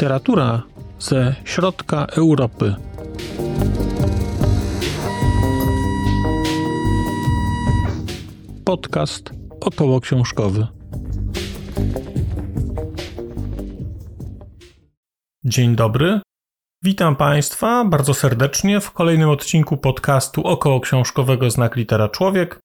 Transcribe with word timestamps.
Literatura 0.00 0.62
ze 0.98 1.34
środka 1.44 2.06
Europy. 2.06 2.74
Podcast 8.64 9.30
około 9.60 10.00
książkowy. 10.00 10.66
Dzień 15.44 15.76
dobry. 15.76 16.20
Witam 16.82 17.16
Państwa 17.16 17.84
bardzo 17.84 18.14
serdecznie 18.14 18.80
w 18.80 18.90
kolejnym 18.90 19.30
odcinku 19.30 19.76
podcastu 19.76 20.42
około 20.46 20.80
książkowego 20.80 21.50
Znak 21.50 21.76
Litera 21.76 22.08
Człowiek. 22.08 22.58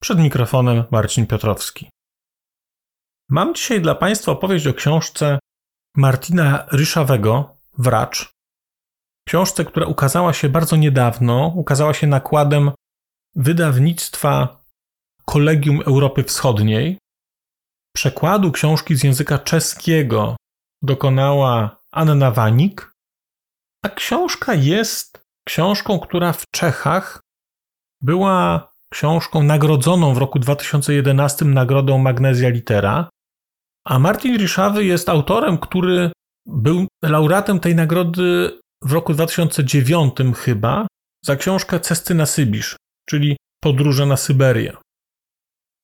Przed 0.00 0.18
mikrofonem 0.18 0.84
Marcin 0.90 1.26
Piotrowski. 1.26 1.90
Mam 3.30 3.54
dzisiaj 3.54 3.80
dla 3.80 3.94
Państwa 3.94 4.32
opowieść 4.32 4.66
o 4.66 4.74
książce 4.74 5.38
Martina 5.96 6.66
Ryszawego, 6.72 7.56
Wracz. 7.78 8.32
Książce, 9.28 9.64
która 9.64 9.86
ukazała 9.86 10.32
się 10.32 10.48
bardzo 10.48 10.76
niedawno, 10.76 11.52
ukazała 11.54 11.94
się 11.94 12.06
nakładem 12.06 12.70
wydawnictwa 13.34 14.62
Kolegium 15.24 15.80
Europy 15.80 16.24
Wschodniej. 16.24 16.98
Przekładu 17.96 18.52
książki 18.52 18.96
z 18.96 19.04
języka 19.04 19.38
czeskiego 19.38 20.36
dokonała 20.82 21.80
Anna 21.92 22.30
Wanik, 22.30 22.92
a 23.84 23.88
książka 23.88 24.54
jest 24.54 25.24
książką, 25.44 25.98
która 25.98 26.32
w 26.32 26.44
Czechach 26.54 27.20
była 28.00 28.72
książką 28.90 29.42
nagrodzoną 29.42 30.14
w 30.14 30.18
roku 30.18 30.38
2011 30.38 31.44
nagrodą 31.44 31.98
Magnesia 31.98 32.48
Litera. 32.48 33.08
A 33.88 33.98
Martin 33.98 34.36
Ryszawy 34.40 34.84
jest 34.84 35.08
autorem, 35.08 35.58
który 35.58 36.12
był 36.46 36.86
laureatem 37.02 37.60
tej 37.60 37.74
nagrody 37.74 38.58
w 38.82 38.92
roku 38.92 39.14
2009 39.14 40.14
chyba 40.36 40.86
za 41.24 41.36
książkę 41.36 41.80
Cesty 41.80 42.14
na 42.14 42.26
Sybisz, 42.26 42.76
czyli 43.08 43.36
Podróże 43.62 44.06
na 44.06 44.16
Syberię. 44.16 44.76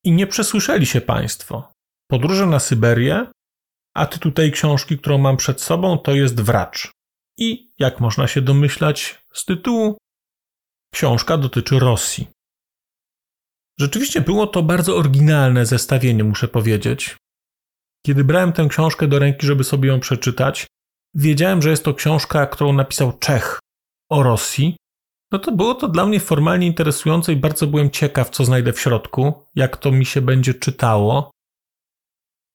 I 0.03 0.11
nie 0.11 0.27
przesłyszeli 0.27 0.85
się 0.85 1.01
Państwo. 1.01 1.71
Podróże 2.09 2.45
na 2.45 2.59
Syberię, 2.59 3.27
a 3.95 4.05
tytuł 4.05 4.31
tej 4.31 4.51
książki, 4.51 4.97
którą 4.97 5.17
mam 5.17 5.37
przed 5.37 5.61
sobą, 5.61 5.97
to 5.97 6.15
jest 6.15 6.41
Wracz. 6.41 6.91
I, 7.37 7.71
jak 7.79 7.99
można 7.99 8.27
się 8.27 8.41
domyślać 8.41 9.21
z 9.33 9.45
tytułu, 9.45 9.97
książka 10.93 11.37
dotyczy 11.37 11.79
Rosji. 11.79 12.27
Rzeczywiście 13.79 14.21
było 14.21 14.47
to 14.47 14.63
bardzo 14.63 14.97
oryginalne 14.97 15.65
zestawienie, 15.65 16.23
muszę 16.23 16.47
powiedzieć. 16.47 17.17
Kiedy 18.05 18.23
brałem 18.23 18.53
tę 18.53 18.67
książkę 18.69 19.07
do 19.07 19.19
ręki, 19.19 19.47
żeby 19.47 19.63
sobie 19.63 19.89
ją 19.89 19.99
przeczytać, 19.99 20.67
wiedziałem, 21.13 21.61
że 21.61 21.69
jest 21.69 21.83
to 21.83 21.93
książka, 21.93 22.47
którą 22.47 22.73
napisał 22.73 23.17
Czech 23.17 23.59
o 24.09 24.23
Rosji. 24.23 24.77
No 25.31 25.39
to 25.39 25.51
było 25.51 25.75
to 25.75 25.87
dla 25.87 26.05
mnie 26.05 26.19
formalnie 26.19 26.67
interesujące 26.67 27.33
i 27.33 27.35
bardzo 27.35 27.67
byłem 27.67 27.91
ciekaw, 27.91 28.29
co 28.29 28.45
znajdę 28.45 28.73
w 28.73 28.79
środku, 28.79 29.33
jak 29.55 29.77
to 29.77 29.91
mi 29.91 30.05
się 30.05 30.21
będzie 30.21 30.53
czytało. 30.53 31.31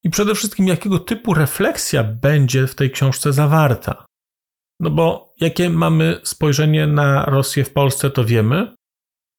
I 0.03 0.09
przede 0.09 0.35
wszystkim, 0.35 0.67
jakiego 0.67 0.99
typu 0.99 1.33
refleksja 1.33 2.03
będzie 2.03 2.67
w 2.67 2.75
tej 2.75 2.91
książce 2.91 3.33
zawarta. 3.33 4.05
No 4.79 4.89
bo 4.89 5.33
jakie 5.39 5.69
mamy 5.69 6.21
spojrzenie 6.23 6.87
na 6.87 7.25
Rosję 7.25 7.63
w 7.63 7.73
Polsce, 7.73 8.09
to 8.09 8.25
wiemy. 8.25 8.75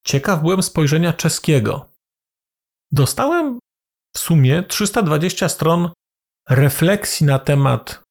Ciekaw 0.06 0.42
byłem 0.42 0.62
spojrzenia 0.62 1.12
czeskiego. 1.12 1.88
Dostałem 2.90 3.58
w 4.16 4.18
sumie 4.18 4.62
320 4.62 5.48
stron 5.48 5.90
refleksji 6.48 7.26
na 7.26 7.38
temat 7.38 8.02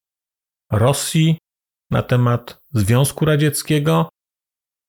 Rosji, 0.71 1.37
na 1.91 2.03
temat 2.03 2.57
Związku 2.73 3.25
Radzieckiego, 3.25 4.09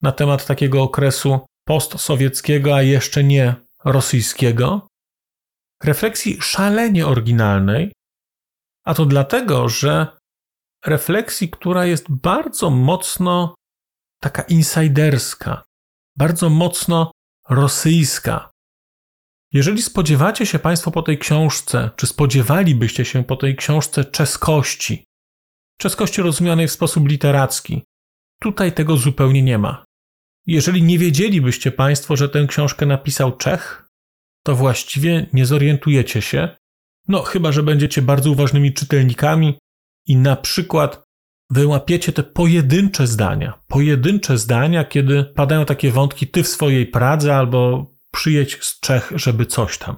na 0.02 0.12
temat 0.12 0.46
takiego 0.46 0.82
okresu 0.82 1.46
postsowieckiego, 1.64 2.74
a 2.74 2.82
jeszcze 2.82 3.24
nie 3.24 3.54
rosyjskiego. 3.84 4.86
Refleksji 5.84 6.40
szalenie 6.40 7.06
oryginalnej, 7.06 7.92
a 8.84 8.94
to 8.94 9.06
dlatego, 9.06 9.68
że 9.68 10.16
refleksji, 10.86 11.50
która 11.50 11.86
jest 11.86 12.06
bardzo 12.10 12.70
mocno 12.70 13.54
taka 14.20 14.42
insiderska, 14.42 15.62
bardzo 16.16 16.50
mocno 16.50 17.10
rosyjska. 17.48 18.51
Jeżeli 19.52 19.82
spodziewacie 19.82 20.46
się 20.46 20.58
Państwo 20.58 20.90
po 20.90 21.02
tej 21.02 21.18
książce, 21.18 21.90
czy 21.96 22.06
spodziewalibyście 22.06 23.04
się 23.04 23.24
po 23.24 23.36
tej 23.36 23.56
książce 23.56 24.04
czeskości, 24.04 25.04
czeskości 25.78 26.22
rozumianej 26.22 26.68
w 26.68 26.72
sposób 26.72 27.08
literacki, 27.08 27.82
tutaj 28.40 28.72
tego 28.72 28.96
zupełnie 28.96 29.42
nie 29.42 29.58
ma. 29.58 29.84
Jeżeli 30.46 30.82
nie 30.82 30.98
wiedzielibyście 30.98 31.72
Państwo, 31.72 32.16
że 32.16 32.28
tę 32.28 32.46
książkę 32.46 32.86
napisał 32.86 33.36
Czech, 33.36 33.88
to 34.44 34.54
właściwie 34.54 35.26
nie 35.32 35.46
zorientujecie 35.46 36.22
się, 36.22 36.48
no 37.08 37.22
chyba, 37.22 37.52
że 37.52 37.62
będziecie 37.62 38.02
bardzo 38.02 38.30
uważnymi 38.30 38.72
czytelnikami 38.72 39.58
i 40.06 40.16
na 40.16 40.36
przykład 40.36 41.02
wyłapiecie 41.50 42.12
te 42.12 42.22
pojedyncze 42.22 43.06
zdania. 43.06 43.62
Pojedyncze 43.68 44.38
zdania, 44.38 44.84
kiedy 44.84 45.24
padają 45.24 45.64
takie 45.64 45.90
wątki, 45.90 46.26
ty 46.26 46.42
w 46.42 46.48
swojej 46.48 46.86
Pradze 46.86 47.36
albo 47.36 47.91
przyjedź 48.12 48.64
z 48.64 48.80
Czech, 48.80 49.12
żeby 49.14 49.46
coś 49.46 49.78
tam. 49.78 49.96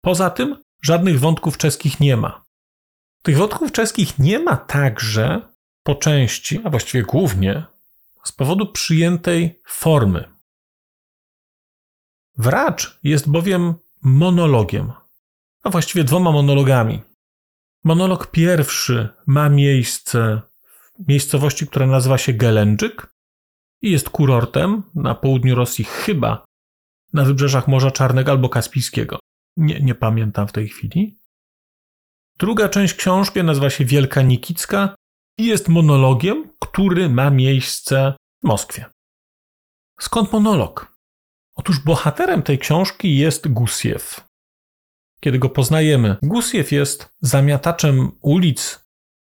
Poza 0.00 0.30
tym 0.30 0.62
żadnych 0.82 1.20
wątków 1.20 1.58
czeskich 1.58 2.00
nie 2.00 2.16
ma. 2.16 2.44
Tych 3.22 3.36
wątków 3.36 3.72
czeskich 3.72 4.18
nie 4.18 4.38
ma 4.38 4.56
także 4.56 5.40
po 5.82 5.94
części, 5.94 6.60
a 6.64 6.70
właściwie 6.70 7.04
głównie, 7.04 7.64
z 8.24 8.32
powodu 8.32 8.72
przyjętej 8.72 9.60
formy. 9.66 10.24
Wracz 12.38 12.98
jest 13.02 13.30
bowiem 13.30 13.74
monologiem, 14.02 14.92
a 15.62 15.70
właściwie 15.70 16.04
dwoma 16.04 16.32
monologami. 16.32 17.02
Monolog 17.84 18.30
pierwszy 18.30 19.08
ma 19.26 19.48
miejsce 19.48 20.40
w 20.98 21.08
miejscowości, 21.08 21.66
która 21.66 21.86
nazywa 21.86 22.18
się 22.18 22.32
Gelendżyk 22.32 23.14
i 23.82 23.90
jest 23.90 24.10
kurortem 24.10 24.82
na 24.94 25.14
południu 25.14 25.54
Rosji, 25.54 25.84
chyba 25.84 26.44
na 27.12 27.24
wybrzeżach 27.24 27.68
Morza 27.68 27.90
Czarnego 27.90 28.32
albo 28.32 28.48
Kaspijskiego. 28.48 29.18
Nie, 29.56 29.80
nie 29.80 29.94
pamiętam 29.94 30.48
w 30.48 30.52
tej 30.52 30.68
chwili. 30.68 31.18
Druga 32.38 32.68
część 32.68 32.94
książki 32.94 33.44
nazywa 33.44 33.70
się 33.70 33.84
Wielka 33.84 34.22
Nikicka 34.22 34.94
i 35.38 35.46
jest 35.46 35.68
monologiem, 35.68 36.52
który 36.60 37.08
ma 37.08 37.30
miejsce 37.30 38.14
w 38.42 38.46
Moskwie. 38.46 38.84
Skąd 40.00 40.32
monolog? 40.32 40.96
Otóż 41.54 41.80
bohaterem 41.80 42.42
tej 42.42 42.58
książki 42.58 43.16
jest 43.16 43.48
Gusiew. 43.48 44.24
Kiedy 45.20 45.38
go 45.38 45.48
poznajemy, 45.48 46.16
Gusiew 46.22 46.72
jest 46.72 47.08
zamiataczem 47.20 48.12
ulic 48.20 48.84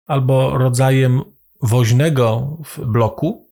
albo 0.07 0.59
rodzajem 0.59 1.23
woźnego 1.63 2.57
w 2.65 2.81
bloku, 2.87 3.51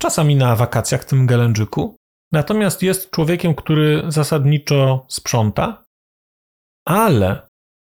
czasami 0.00 0.36
na 0.36 0.56
wakacjach 0.56 1.02
w 1.02 1.06
tym 1.06 1.26
Gelędżyku, 1.26 1.96
Natomiast 2.34 2.82
jest 2.82 3.10
człowiekiem, 3.10 3.54
który 3.54 4.02
zasadniczo 4.08 5.06
sprząta, 5.08 5.84
ale, 6.84 7.48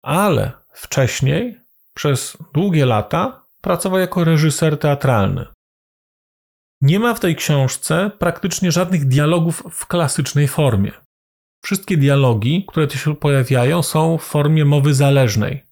ale 0.04 0.52
wcześniej, 0.74 1.62
przez 1.94 2.38
długie 2.54 2.86
lata, 2.86 3.44
pracował 3.62 4.00
jako 4.00 4.24
reżyser 4.24 4.80
teatralny. 4.80 5.46
Nie 6.82 7.00
ma 7.00 7.14
w 7.14 7.20
tej 7.20 7.36
książce 7.36 8.12
praktycznie 8.20 8.72
żadnych 8.72 9.06
dialogów 9.06 9.64
w 9.72 9.86
klasycznej 9.86 10.48
formie. 10.48 10.92
Wszystkie 11.64 11.98
dialogi, 11.98 12.66
które 12.68 12.88
tu 12.88 12.98
się 12.98 13.16
pojawiają, 13.16 13.84
są 13.84 14.18
w 14.18 14.24
formie 14.24 14.66
mowy 14.66 14.94
zależnej. 14.94 15.64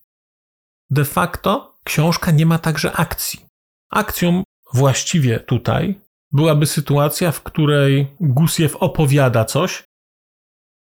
De 0.90 1.06
facto 1.06 1.76
książka 1.84 2.32
nie 2.32 2.46
ma 2.46 2.60
także 2.60 2.92
akcji. 2.92 3.46
Akcją 3.90 4.44
właściwie 4.74 5.40
tutaj 5.40 6.05
byłaby 6.32 6.66
sytuacja, 6.66 7.32
w 7.32 7.44
której 7.44 8.08
Gusiew 8.20 8.76
opowiada 8.76 9.46
coś 9.46 9.84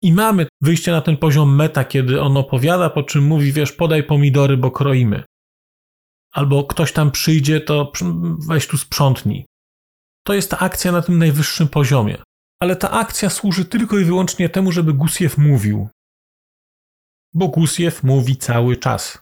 i 0.03 0.13
mamy 0.13 0.47
wyjście 0.61 0.93
na 0.93 1.01
ten 1.01 1.17
poziom 1.17 1.57
meta, 1.57 1.85
kiedy 1.85 2.21
on 2.21 2.37
opowiada, 2.37 2.91
po 2.91 3.03
czym 3.03 3.25
mówi, 3.25 3.53
wiesz, 3.53 3.73
podaj 3.73 4.03
pomidory, 4.05 4.57
bo 4.57 4.71
kroimy. 4.71 5.25
Albo 6.33 6.65
ktoś 6.65 6.93
tam 6.93 7.11
przyjdzie, 7.11 7.61
to 7.61 7.93
weź 8.49 8.67
tu 8.67 8.79
sprzątnij. 8.79 9.47
To 10.27 10.35
jest 10.35 10.51
ta 10.51 10.59
akcja 10.59 10.93
na 10.93 11.03
tym 11.03 11.19
najwyższym 11.19 11.69
poziomie. 11.69 12.23
Ale 12.63 12.77
ta 12.77 12.91
akcja 12.91 13.31
służy 13.31 13.65
tylko 13.65 13.99
i 13.99 14.05
wyłącznie 14.05 14.49
temu, 14.49 14.73
żeby 14.73 14.93
Gusiew 14.93 15.39
mówił. 15.39 15.89
Bo 17.35 17.49
Gusiew 17.49 18.03
mówi 18.03 18.37
cały 18.37 18.77
czas. 18.77 19.19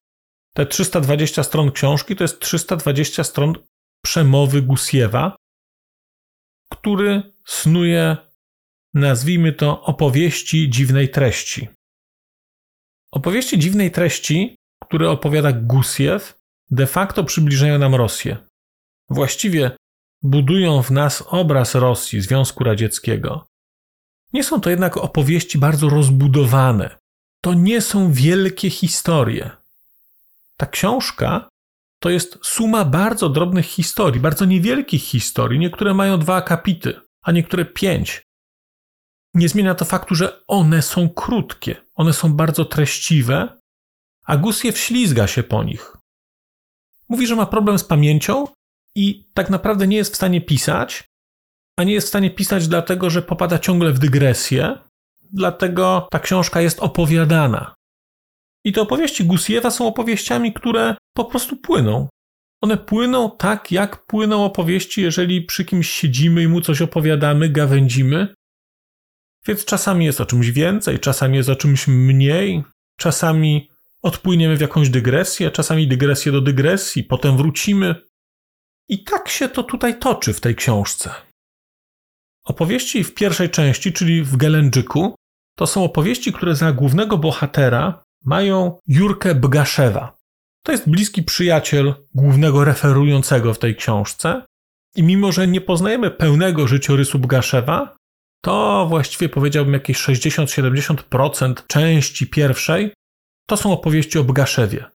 Te 0.55 0.67
320 0.67 1.43
stron 1.43 1.73
książki 1.73 2.17
to 2.17 2.25
jest 2.25 2.41
320 2.41 3.25
stron 3.25 3.55
przemowy 4.05 4.63
Gusiewa, 4.63 5.37
który 6.73 7.23
snuje, 7.47 8.17
nazwijmy 8.95 9.53
to, 9.53 9.83
opowieści 9.83 10.71
dziwnej 10.71 11.09
treści. 11.09 11.69
Opowieści 13.13 13.59
dziwnej 13.59 13.91
treści, 13.91 14.57
które 14.83 15.11
opowiada 15.11 15.53
Gusiew, 15.53 16.39
de 16.71 16.87
facto 16.87 17.25
przybliżają 17.25 17.79
nam 17.79 17.95
Rosję. 17.95 18.37
Właściwie 19.11 19.71
budują 20.23 20.83
w 20.83 20.91
nas 20.91 21.25
obraz 21.27 21.75
Rosji, 21.75 22.21
Związku 22.21 22.65
Radzieckiego. 22.65 23.47
Nie 24.33 24.45
są 24.45 24.61
to 24.61 24.71
jednak 24.71 24.97
opowieści 24.97 25.59
bardzo 25.59 25.89
rozbudowane. 25.89 26.99
To 27.41 27.55
nie 27.55 27.81
są 27.81 28.13
wielkie 28.13 28.71
historie. 28.71 29.51
Ta 30.57 30.67
książka 30.67 31.49
to 31.99 32.11
jest 32.11 32.39
suma 32.43 32.85
bardzo 32.85 33.29
drobnych 33.29 33.67
historii, 33.67 34.21
bardzo 34.21 34.45
niewielkich 34.45 35.03
historii. 35.03 35.59
Niektóre 35.59 35.95
mają 35.95 36.19
dwa 36.19 36.37
akapity, 36.37 37.01
a 37.23 37.33
niektóre 37.33 37.65
pięć. 37.65 38.23
Nie 39.35 39.49
zmienia 39.49 39.75
to 39.75 39.85
faktu, 39.85 40.15
że 40.15 40.45
one 40.47 40.83
są 40.83 41.09
krótkie, 41.09 41.77
one 41.95 42.13
są 42.13 42.33
bardzo 42.33 42.65
treściwe, 42.65 43.59
a 44.27 44.37
Gusiew 44.37 44.79
ślizga 44.79 45.27
się 45.27 45.43
po 45.43 45.65
nich. 45.65 45.97
Mówi, 47.09 47.27
że 47.27 47.37
ma 47.37 47.47
problem 47.47 47.79
z 47.79 47.85
pamięcią 47.85 48.47
i 48.95 49.31
tak 49.35 49.51
naprawdę 49.51 49.87
nie 49.87 49.97
jest 49.97 50.13
w 50.13 50.17
stanie 50.17 50.41
pisać, 50.41 51.05
a 51.77 51.85
nie 51.85 51.93
jest 51.93 52.07
w 52.07 52.09
stanie 52.09 52.31
pisać 52.31 52.69
dlatego, 52.69 53.11
że 53.11 53.23
popada 53.23 53.59
ciągle 53.59 53.93
w 53.93 53.99
dygresję, 53.99 54.79
dlatego 55.33 56.09
ta 56.11 56.21
książka 56.21 56.61
jest 56.61 56.81
opowiadana. 56.81 57.75
I 58.65 58.73
te 58.73 58.81
opowieści 58.81 59.25
Gusiewa 59.25 59.71
są 59.71 59.87
opowieściami, 59.87 60.53
które 60.53 60.97
po 61.19 61.25
prostu 61.25 61.57
płyną. 61.57 62.09
One 62.61 62.77
płyną 62.77 63.37
tak, 63.39 63.73
jak 63.73 64.07
płyną 64.07 64.45
opowieści, 64.45 65.03
jeżeli 65.03 65.43
przy 65.43 65.65
kimś 65.65 65.91
siedzimy 65.91 66.43
i 66.43 66.49
mu 66.49 66.61
coś 66.61 66.83
opowiadamy, 66.83 67.49
gawędzimy. 67.49 68.35
Więc 69.47 69.65
czasami 69.65 70.05
jest 70.05 70.21
o 70.21 70.27
czymś 70.27 70.51
więcej, 70.51 70.99
czasami 70.99 71.37
jest 71.37 71.49
o 71.49 71.57
czymś 71.57 71.89
mniej, 71.89 72.65
czasami 72.97 73.71
odpłyniemy 74.03 74.57
w 74.57 74.61
jakąś 74.61 74.91
dygresję, 74.91 75.51
czasami 75.51 75.89
dygresję 75.89 76.33
do 76.33 76.41
dygresji, 76.41 77.05
potem 77.05 77.37
wrócimy. 77.37 77.95
I 78.89 79.05
tak 79.05 79.29
się 79.29 79.49
to 79.49 79.63
tutaj 79.63 79.99
toczy 79.99 80.35
w 80.35 80.41
tej 80.41 80.55
książce. 80.55 81.11
Opowieści 82.45 83.05
w 83.05 83.15
pierwszej 83.15 83.51
części, 83.51 83.93
czyli 83.93 84.23
w 84.23 84.37
Gelendżyku, 84.37 85.15
to 85.57 85.67
są 85.67 85.85
opowieści, 85.85 86.33
które 86.33 86.55
za 86.55 86.73
głównego 86.73 87.19
bohatera 87.19 88.03
mają 88.25 88.79
Jurkę 88.87 89.35
Bgaszewa. 89.35 90.18
To 90.63 90.73
jest 90.73 90.91
bliski 90.91 91.23
przyjaciel 91.23 91.95
głównego 92.15 92.65
referującego 92.65 93.55
w 93.55 93.59
tej 93.59 93.77
książce. 93.77 94.43
I 94.97 95.03
mimo, 95.03 95.33
że 95.33 95.49
nie 95.49 95.61
poznajemy 95.61 96.11
pełnego 96.11 96.67
życiorysu 96.67 97.19
Bgaszewa, 97.19 97.97
to 98.45 98.87
właściwie 98.89 99.29
powiedziałbym 99.29 99.75
jakieś 99.75 99.99
60-70% 99.99 101.67
części 101.67 102.27
pierwszej 102.27 102.93
to 103.49 103.57
są 103.57 103.73
opowieści 103.73 104.19
o 104.19 104.25
Bgaszewie. 104.25 104.91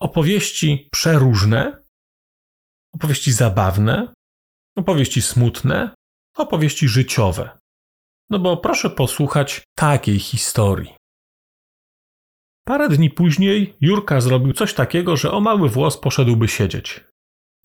Opowieści 0.00 0.88
przeróżne, 0.92 1.84
opowieści 2.94 3.32
zabawne, 3.32 4.14
opowieści 4.76 5.22
smutne, 5.22 5.90
opowieści 6.36 6.88
życiowe. 6.88 7.58
No 8.30 8.38
bo 8.38 8.56
proszę 8.56 8.90
posłuchać 8.90 9.62
takiej 9.74 10.18
historii. 10.18 10.95
Parę 12.68 12.88
dni 12.88 13.10
później 13.10 13.76
Jurka 13.80 14.20
zrobił 14.20 14.52
coś 14.52 14.74
takiego, 14.74 15.16
że 15.16 15.30
o 15.30 15.40
mały 15.40 15.68
włos 15.68 15.98
poszedłby 15.98 16.48
siedzieć. 16.48 17.04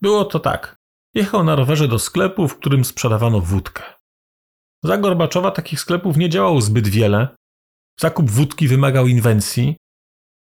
Było 0.00 0.24
to 0.24 0.40
tak. 0.40 0.76
Jechał 1.14 1.44
na 1.44 1.56
rowerze 1.56 1.88
do 1.88 1.98
sklepu, 1.98 2.48
w 2.48 2.58
którym 2.58 2.84
sprzedawano 2.84 3.40
wódkę. 3.40 3.82
Za 4.84 4.98
Gorbaczowa 4.98 5.50
takich 5.50 5.80
sklepów 5.80 6.16
nie 6.16 6.28
działało 6.28 6.60
zbyt 6.60 6.88
wiele. 6.88 7.28
Zakup 8.00 8.30
wódki 8.30 8.68
wymagał 8.68 9.06
inwencji, 9.06 9.76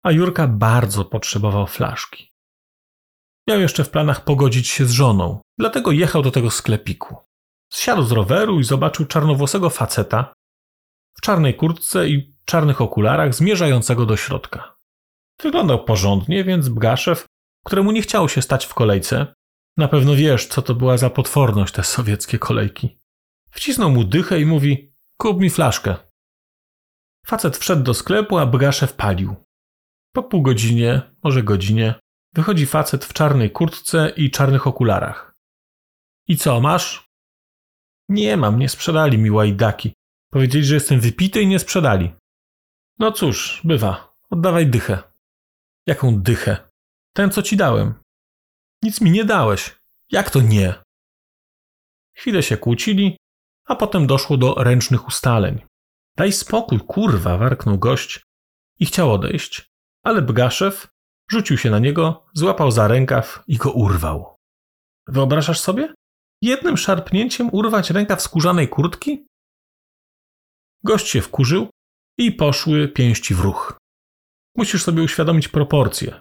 a 0.05 0.11
Jurka 0.11 0.47
bardzo 0.47 1.05
potrzebował 1.05 1.67
flaszki. 1.67 2.31
Miał 3.49 3.59
jeszcze 3.59 3.83
w 3.83 3.89
planach 3.89 4.23
pogodzić 4.23 4.67
się 4.67 4.85
z 4.85 4.91
żoną, 4.91 5.41
dlatego 5.59 5.91
jechał 5.91 6.21
do 6.21 6.31
tego 6.31 6.51
sklepiku. 6.51 7.15
Zsiadł 7.73 8.03
z 8.03 8.11
roweru 8.11 8.59
i 8.59 8.63
zobaczył 8.63 9.05
czarnowłosego 9.05 9.69
faceta 9.69 10.33
w 11.21 11.23
czarnej 11.23 11.55
kurtce 11.55 12.09
i 12.09 12.35
czarnych 12.45 12.81
okularach 12.81 13.33
zmierzającego 13.35 14.05
do 14.05 14.17
środka. 14.17 14.77
Wyglądał 15.43 15.83
porządnie, 15.83 16.43
więc 16.43 16.69
Bgaszew, 16.69 17.25
któremu 17.65 17.91
nie 17.91 18.01
chciało 18.01 18.27
się 18.27 18.41
stać 18.41 18.65
w 18.65 18.73
kolejce, 18.73 19.33
na 19.77 19.87
pewno 19.87 20.15
wiesz, 20.15 20.47
co 20.47 20.61
to 20.61 20.75
była 20.75 20.97
za 20.97 21.09
potworność 21.09 21.73
te 21.73 21.83
sowieckie 21.83 22.39
kolejki. 22.39 22.99
Wcisnął 23.51 23.91
mu 23.91 24.03
dychę 24.03 24.39
i 24.39 24.45
mówi: 24.45 24.93
Kup 25.17 25.39
mi 25.39 25.49
flaszkę. 25.49 25.95
Facet 27.25 27.57
wszedł 27.57 27.83
do 27.83 27.93
sklepu, 27.93 28.37
a 28.37 28.45
Bgaszew 28.45 28.93
palił. 28.93 29.35
Po 30.13 30.23
pół 30.23 30.41
godzinie, 30.41 31.01
może 31.23 31.43
godzinie, 31.43 31.95
wychodzi 32.33 32.65
facet 32.65 33.05
w 33.05 33.13
czarnej 33.13 33.51
kurtce 33.51 34.09
i 34.17 34.31
czarnych 34.31 34.67
okularach. 34.67 35.33
I 36.27 36.37
co, 36.37 36.61
masz? 36.61 37.09
Nie 38.09 38.37
mam, 38.37 38.59
nie 38.59 38.69
sprzedali 38.69 39.17
mi 39.17 39.31
łajdaki. 39.31 39.93
Powiedzieli, 40.31 40.65
że 40.65 40.75
jestem 40.75 40.99
wypity 40.99 41.41
i 41.41 41.47
nie 41.47 41.59
sprzedali. 41.59 42.13
No 42.99 43.11
cóż, 43.11 43.61
bywa. 43.63 44.13
Oddawaj 44.29 44.67
dychę. 44.67 45.03
Jaką 45.87 46.21
dychę? 46.21 46.69
Ten, 47.13 47.31
co 47.31 47.41
ci 47.41 47.57
dałem. 47.57 47.93
Nic 48.83 49.01
mi 49.01 49.11
nie 49.11 49.25
dałeś. 49.25 49.81
Jak 50.11 50.29
to 50.29 50.41
nie? 50.41 50.75
Chwilę 52.17 52.43
się 52.43 52.57
kłócili, 52.57 53.17
a 53.65 53.75
potem 53.75 54.07
doszło 54.07 54.37
do 54.37 54.53
ręcznych 54.53 55.07
ustaleń. 55.07 55.61
Daj 56.17 56.31
spokój, 56.31 56.79
kurwa, 56.79 57.37
warknął 57.37 57.77
gość 57.79 58.21
i 58.79 58.85
chciał 58.85 59.13
odejść, 59.13 59.65
ale 60.03 60.21
Bgaszew 60.21 60.87
rzucił 61.31 61.57
się 61.57 61.69
na 61.69 61.79
niego, 61.79 62.25
złapał 62.33 62.71
za 62.71 62.87
rękaw 62.87 63.43
i 63.47 63.57
go 63.57 63.71
urwał. 63.71 64.35
Wyobrażasz 65.07 65.59
sobie? 65.59 65.93
Jednym 66.41 66.77
szarpnięciem 66.77 67.49
urwać 67.51 67.89
rękaw 67.89 68.21
skórzanej 68.21 68.69
kurtki? 68.69 69.27
Gość 70.83 71.07
się 71.07 71.21
wkurzył 71.21 71.69
i 72.17 72.31
poszły 72.31 72.87
pięści 72.87 73.35
w 73.35 73.39
ruch. 73.39 73.77
Musisz 74.57 74.83
sobie 74.83 75.03
uświadomić 75.03 75.47
proporcje. 75.47 76.13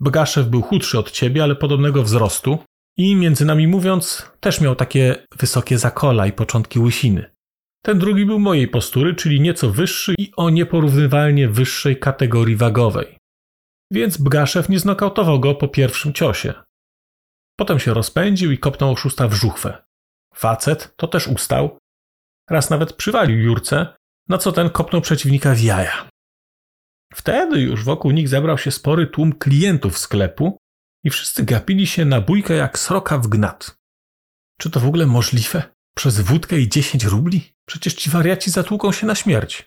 Bgaszew 0.00 0.48
był 0.48 0.62
chudszy 0.62 0.98
od 0.98 1.10
ciebie, 1.10 1.42
ale 1.42 1.56
podobnego 1.56 2.02
wzrostu 2.02 2.58
i 2.96 3.16
między 3.16 3.44
nami 3.44 3.66
mówiąc, 3.68 4.30
też 4.40 4.60
miał 4.60 4.76
takie 4.76 5.26
wysokie 5.38 5.78
zakola 5.78 6.26
i 6.26 6.32
początki 6.32 6.78
łysiny. 6.78 7.34
Ten 7.84 7.98
drugi 7.98 8.26
był 8.26 8.38
mojej 8.38 8.68
postury, 8.68 9.14
czyli 9.14 9.40
nieco 9.40 9.70
wyższy 9.70 10.14
i 10.18 10.32
o 10.36 10.50
nieporównywalnie 10.50 11.48
wyższej 11.48 11.98
kategorii 11.98 12.56
wagowej. 12.56 13.18
Więc 13.90 14.16
Bgaszew 14.16 14.68
nie 14.68 14.78
znokautował 14.78 15.40
go 15.40 15.54
po 15.54 15.68
pierwszym 15.68 16.12
ciosie. 16.12 16.54
Potem 17.56 17.78
się 17.78 17.94
rozpędził 17.94 18.52
i 18.52 18.58
kopnął 18.58 18.92
oszusta 18.92 19.28
w 19.28 19.34
żuchwę. 19.34 19.84
Facet 20.34 20.94
to 20.96 21.08
też 21.08 21.28
ustał. 21.28 21.78
Raz 22.50 22.70
nawet 22.70 22.92
przywalił 22.92 23.38
Jurce, 23.38 23.96
na 24.28 24.38
co 24.38 24.52
ten 24.52 24.70
kopnął 24.70 25.02
przeciwnika 25.02 25.54
w 25.54 25.60
jaja. 25.60 26.08
Wtedy 27.14 27.60
już 27.60 27.84
wokół 27.84 28.10
nich 28.10 28.28
zebrał 28.28 28.58
się 28.58 28.70
spory 28.70 29.06
tłum 29.06 29.32
klientów 29.32 29.98
sklepu 29.98 30.58
i 31.04 31.10
wszyscy 31.10 31.44
gapili 31.44 31.86
się 31.86 32.04
na 32.04 32.20
bójkę 32.20 32.54
jak 32.54 32.78
sroka 32.78 33.18
w 33.18 33.28
gnat. 33.28 33.76
Czy 34.58 34.70
to 34.70 34.80
w 34.80 34.86
ogóle 34.86 35.06
możliwe? 35.06 35.62
Przez 35.94 36.20
wódkę 36.20 36.58
i 36.58 36.68
10 36.68 37.04
rubli? 37.04 37.54
Przecież 37.66 37.94
ci 37.94 38.10
wariaci 38.10 38.50
zatłuką 38.50 38.92
się 38.92 39.06
na 39.06 39.14
śmierć. 39.14 39.66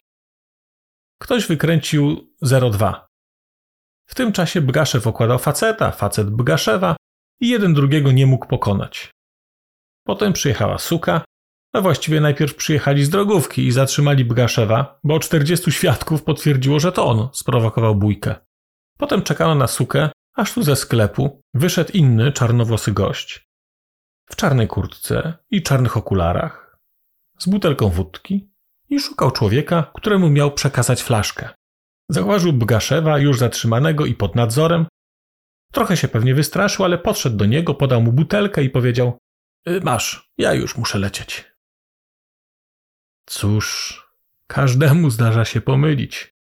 Ktoś 1.22 1.48
wykręcił 1.48 2.34
0,2. 2.44 2.94
W 4.10 4.16
tym 4.16 4.32
czasie 4.32 4.62
Bgaszew 4.62 5.08
okładał 5.08 5.40
faceta, 5.40 5.92
facet 5.92 6.30
Bgaszewa 6.30 6.96
i 7.42 7.50
jeden 7.50 7.74
drugiego 7.74 8.12
nie 8.12 8.26
mógł 8.26 8.48
pokonać. 8.48 9.12
Potem 10.06 10.34
przyjechała 10.34 10.78
suka, 10.78 11.26
a 11.78 11.82
właściwie 11.82 12.22
najpierw 12.22 12.56
przyjechali 12.56 13.06
z 13.06 13.10
drogówki 13.10 13.68
i 13.68 13.72
zatrzymali 13.72 14.26
Bgaszewa, 14.26 15.00
bo 15.04 15.20
40 15.20 15.72
świadków 15.72 16.24
potwierdziło, 16.24 16.80
że 16.80 16.92
to 16.92 17.06
on 17.06 17.30
sprowokował 17.34 17.96
bójkę. 17.96 18.36
Potem 18.98 19.22
czekano 19.22 19.56
na 19.56 19.68
sukę, 19.68 20.10
aż 20.36 20.54
tu 20.54 20.64
ze 20.64 20.76
sklepu 20.76 21.42
wyszedł 21.54 21.92
inny 21.94 22.32
czarnowłosy 22.32 22.92
gość. 22.92 23.48
W 24.30 24.36
czarnej 24.36 24.68
kurtce 24.68 25.34
i 25.52 25.64
czarnych 25.64 25.98
okularach, 25.98 26.80
z 27.40 27.48
butelką 27.48 27.90
wódki 27.90 28.50
i 28.90 29.00
szukał 29.00 29.32
człowieka, 29.32 29.92
któremu 29.96 30.30
miał 30.30 30.52
przekazać 30.52 31.04
flaszkę. 31.04 31.50
Zauważył 32.10 32.54
Bgaszewa 32.54 33.20
już 33.20 33.40
zatrzymanego 33.40 34.06
i 34.06 34.16
pod 34.16 34.36
nadzorem. 34.36 34.86
Trochę 35.74 35.98
się 35.98 36.08
pewnie 36.08 36.36
wystraszył, 36.36 36.86
ale 36.86 36.98
podszedł 36.98 37.38
do 37.38 37.46
niego, 37.46 37.74
podał 37.74 38.02
mu 38.02 38.12
butelkę 38.12 38.64
i 38.64 38.70
powiedział: 38.70 39.18
y, 39.70 39.82
Masz, 39.82 40.30
ja 40.38 40.54
już 40.54 40.78
muszę 40.78 41.00
lecieć. 41.00 41.57
Cóż, 43.30 44.02
każdemu 44.48 45.10
zdarza 45.10 45.46
się 45.46 45.62
pomylić. 45.62 46.34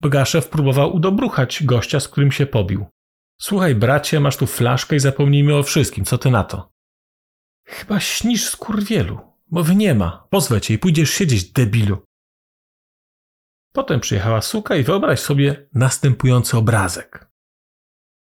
Bgaszew 0.00 0.48
próbował 0.48 0.94
udobruchać 0.94 1.64
gościa, 1.64 2.00
z 2.00 2.08
którym 2.08 2.32
się 2.32 2.46
pobił. 2.46 2.86
Słuchaj, 3.40 3.74
bracie, 3.74 4.20
masz 4.20 4.36
tu 4.36 4.46
flaszkę 4.46 4.96
i 4.96 5.00
zapomnijmy 5.00 5.56
o 5.56 5.62
wszystkim, 5.62 6.04
co 6.04 6.18
ty 6.18 6.30
na 6.30 6.44
to? 6.44 6.72
Chyba 7.66 8.00
śnisz 8.00 8.46
z 8.50 8.56
kurwielu. 8.56 9.20
Mowy 9.50 9.74
nie 9.74 9.94
ma. 9.94 10.26
Pozwę 10.30 10.60
cię 10.60 10.74
i 10.74 10.78
pójdziesz 10.78 11.10
siedzieć, 11.10 11.52
debilu. 11.52 12.04
Potem 13.72 14.00
przyjechała 14.00 14.42
suka 14.42 14.76
i 14.76 14.82
wyobraź 14.82 15.20
sobie 15.20 15.68
następujący 15.74 16.56
obrazek. 16.56 17.30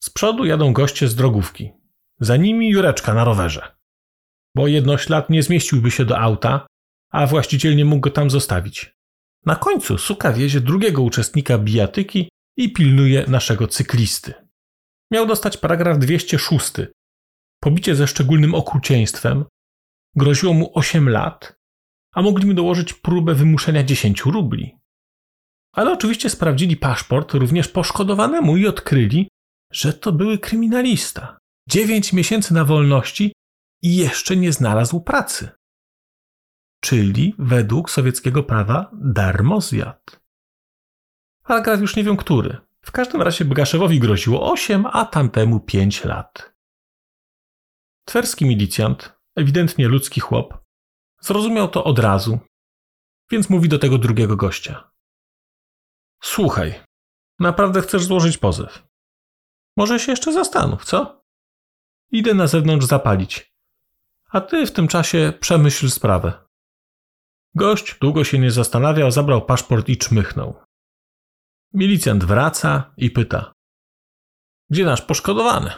Z 0.03 0.11
przodu 0.11 0.45
jadą 0.45 0.73
goście 0.73 1.09
z 1.09 1.15
drogówki. 1.15 1.73
Za 2.21 2.37
nimi 2.37 2.71
Jureczka 2.71 3.15
na 3.15 3.25
rowerze. 3.25 3.77
Bo 4.55 4.67
jednoślad 4.67 5.31
nie 5.31 5.43
zmieściłby 5.43 5.91
się 5.91 6.05
do 6.05 6.19
auta, 6.19 6.67
a 7.15 7.27
właściciel 7.27 7.77
nie 7.77 7.85
mógł 7.85 8.01
go 8.01 8.11
tam 8.11 8.31
zostawić. 8.31 8.95
Na 9.47 9.57
końcu 9.57 9.99
suka 9.99 10.33
wiezie 10.33 10.61
drugiego 10.61 11.03
uczestnika 11.03 11.59
bijatyki 11.59 12.29
i 12.57 12.73
pilnuje 12.73 13.25
naszego 13.29 13.69
cyklisty. 13.69 14.35
Miał 15.11 15.27
dostać 15.27 15.57
paragraf 15.57 15.99
206. 15.99 16.73
Pobicie 17.61 17.95
ze 17.95 18.07
szczególnym 18.07 18.55
okrucieństwem. 18.55 19.45
Groziło 20.17 20.55
mu 20.55 20.79
8 20.79 21.09
lat, 21.09 21.57
a 22.15 22.23
mogli 22.23 22.55
dołożyć 22.55 22.93
próbę 22.93 23.35
wymuszenia 23.35 23.85
10 23.85 24.21
rubli. 24.21 24.79
Ale 25.73 25.93
oczywiście 25.93 26.31
sprawdzili 26.31 26.77
paszport 26.77 27.35
również 27.35 27.69
poszkodowanemu 27.69 28.57
i 28.57 28.67
odkryli, 28.67 29.29
że 29.73 29.93
to 29.93 30.13
były 30.13 30.39
kryminalista. 30.39 31.39
9 31.69 32.13
miesięcy 32.13 32.55
na 32.55 32.65
wolności 32.65 33.33
i 33.83 33.97
jeszcze 33.97 34.37
nie 34.37 34.53
znalazł 34.53 35.01
pracy. 35.01 35.49
Czyli 36.85 37.35
według 37.39 37.91
sowieckiego 37.91 38.43
prawa 38.43 38.91
darmozjad. 38.93 40.21
Paragraf 41.43 41.81
już 41.81 41.97
nie 41.97 42.05
wiem 42.05 42.17
który. 42.17 42.57
W 42.81 42.93
każdym 42.93 43.23
razie 43.23 43.45
Bygaszewowi 43.45 44.01
groziło 44.01 44.53
8, 44.53 44.87
a 44.93 45.05
tamtemu 45.05 45.61
5 45.61 46.05
lat. 46.05 46.55
Twerski 48.05 48.45
milicjant, 48.45 49.19
ewidentnie 49.37 49.89
ludzki 49.89 50.21
chłop, 50.21 50.65
zrozumiał 51.21 51.69
to 51.69 51.85
od 51.85 51.99
razu, 51.99 52.39
więc 53.31 53.51
mówi 53.51 53.69
do 53.69 53.79
tego 53.79 53.99
drugiego 53.99 54.37
gościa. 54.37 54.91
Słuchaj, 56.23 56.81
naprawdę 57.39 57.83
chcesz 57.83 58.05
złożyć 58.05 58.39
pozew? 58.39 58.87
Może 59.77 59.99
się 59.99 60.13
jeszcze 60.13 60.33
zastanów, 60.33 60.85
co? 60.85 61.25
Idę 62.11 62.35
na 62.35 62.47
zewnątrz 62.47 62.87
zapalić. 62.87 63.55
A 64.31 64.41
ty 64.41 64.67
w 64.67 64.73
tym 64.73 64.89
czasie 64.89 65.33
przemyśl 65.41 65.91
sprawę. 65.91 66.44
Gość 67.55 67.99
długo 68.01 68.25
się 68.25 68.39
nie 68.39 68.51
zastanawiał, 68.51 69.11
zabrał 69.11 69.47
paszport 69.47 69.89
i 69.89 69.97
czmychnął. 69.99 70.63
Milicjant 71.73 72.25
wraca 72.25 72.95
i 72.97 73.11
pyta: 73.11 73.53
Gdzie 74.71 74.85
nasz 74.85 75.03
poszkodowany? 75.03 75.71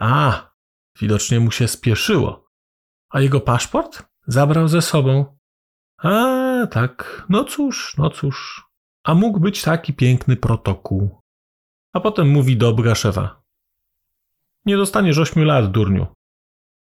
A, 0.00 0.50
widocznie 1.00 1.40
mu 1.40 1.50
się 1.50 1.68
spieszyło. 1.68 2.48
A 3.10 3.20
jego 3.20 3.40
paszport 3.40 4.02
zabrał 4.26 4.68
ze 4.68 4.82
sobą. 4.82 5.38
A, 5.98 6.66
tak, 6.70 7.26
no 7.28 7.44
cóż, 7.44 7.96
no 7.98 8.10
cóż. 8.10 8.66
A 9.04 9.14
mógł 9.14 9.40
być 9.40 9.62
taki 9.62 9.94
piękny 9.94 10.36
protokół. 10.36 11.20
A 11.92 12.00
potem 12.00 12.28
mówi 12.28 12.56
do 12.56 12.72
Braszewa. 12.72 13.42
Nie 14.64 14.76
dostaniesz 14.76 15.18
ośmiu 15.18 15.44
lat, 15.44 15.70
durniu. 15.70 16.06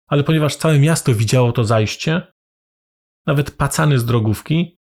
Ale 0.08 0.24
ponieważ 0.24 0.56
całe 0.56 0.78
miasto 0.78 1.14
widziało 1.14 1.52
to 1.52 1.64
zajście, 1.64 2.32
nawet 3.26 3.50
pacany 3.50 3.98
z 3.98 4.04
drogówki, 4.04 4.78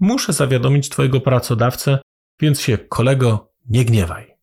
muszę 0.00 0.32
zawiadomić 0.32 0.88
twojego 0.88 1.20
pracodawcę, 1.20 1.98
więc 2.40 2.60
się, 2.60 2.78
kolego, 2.78 3.52
nie 3.68 3.84
gniewaj. 3.84 4.34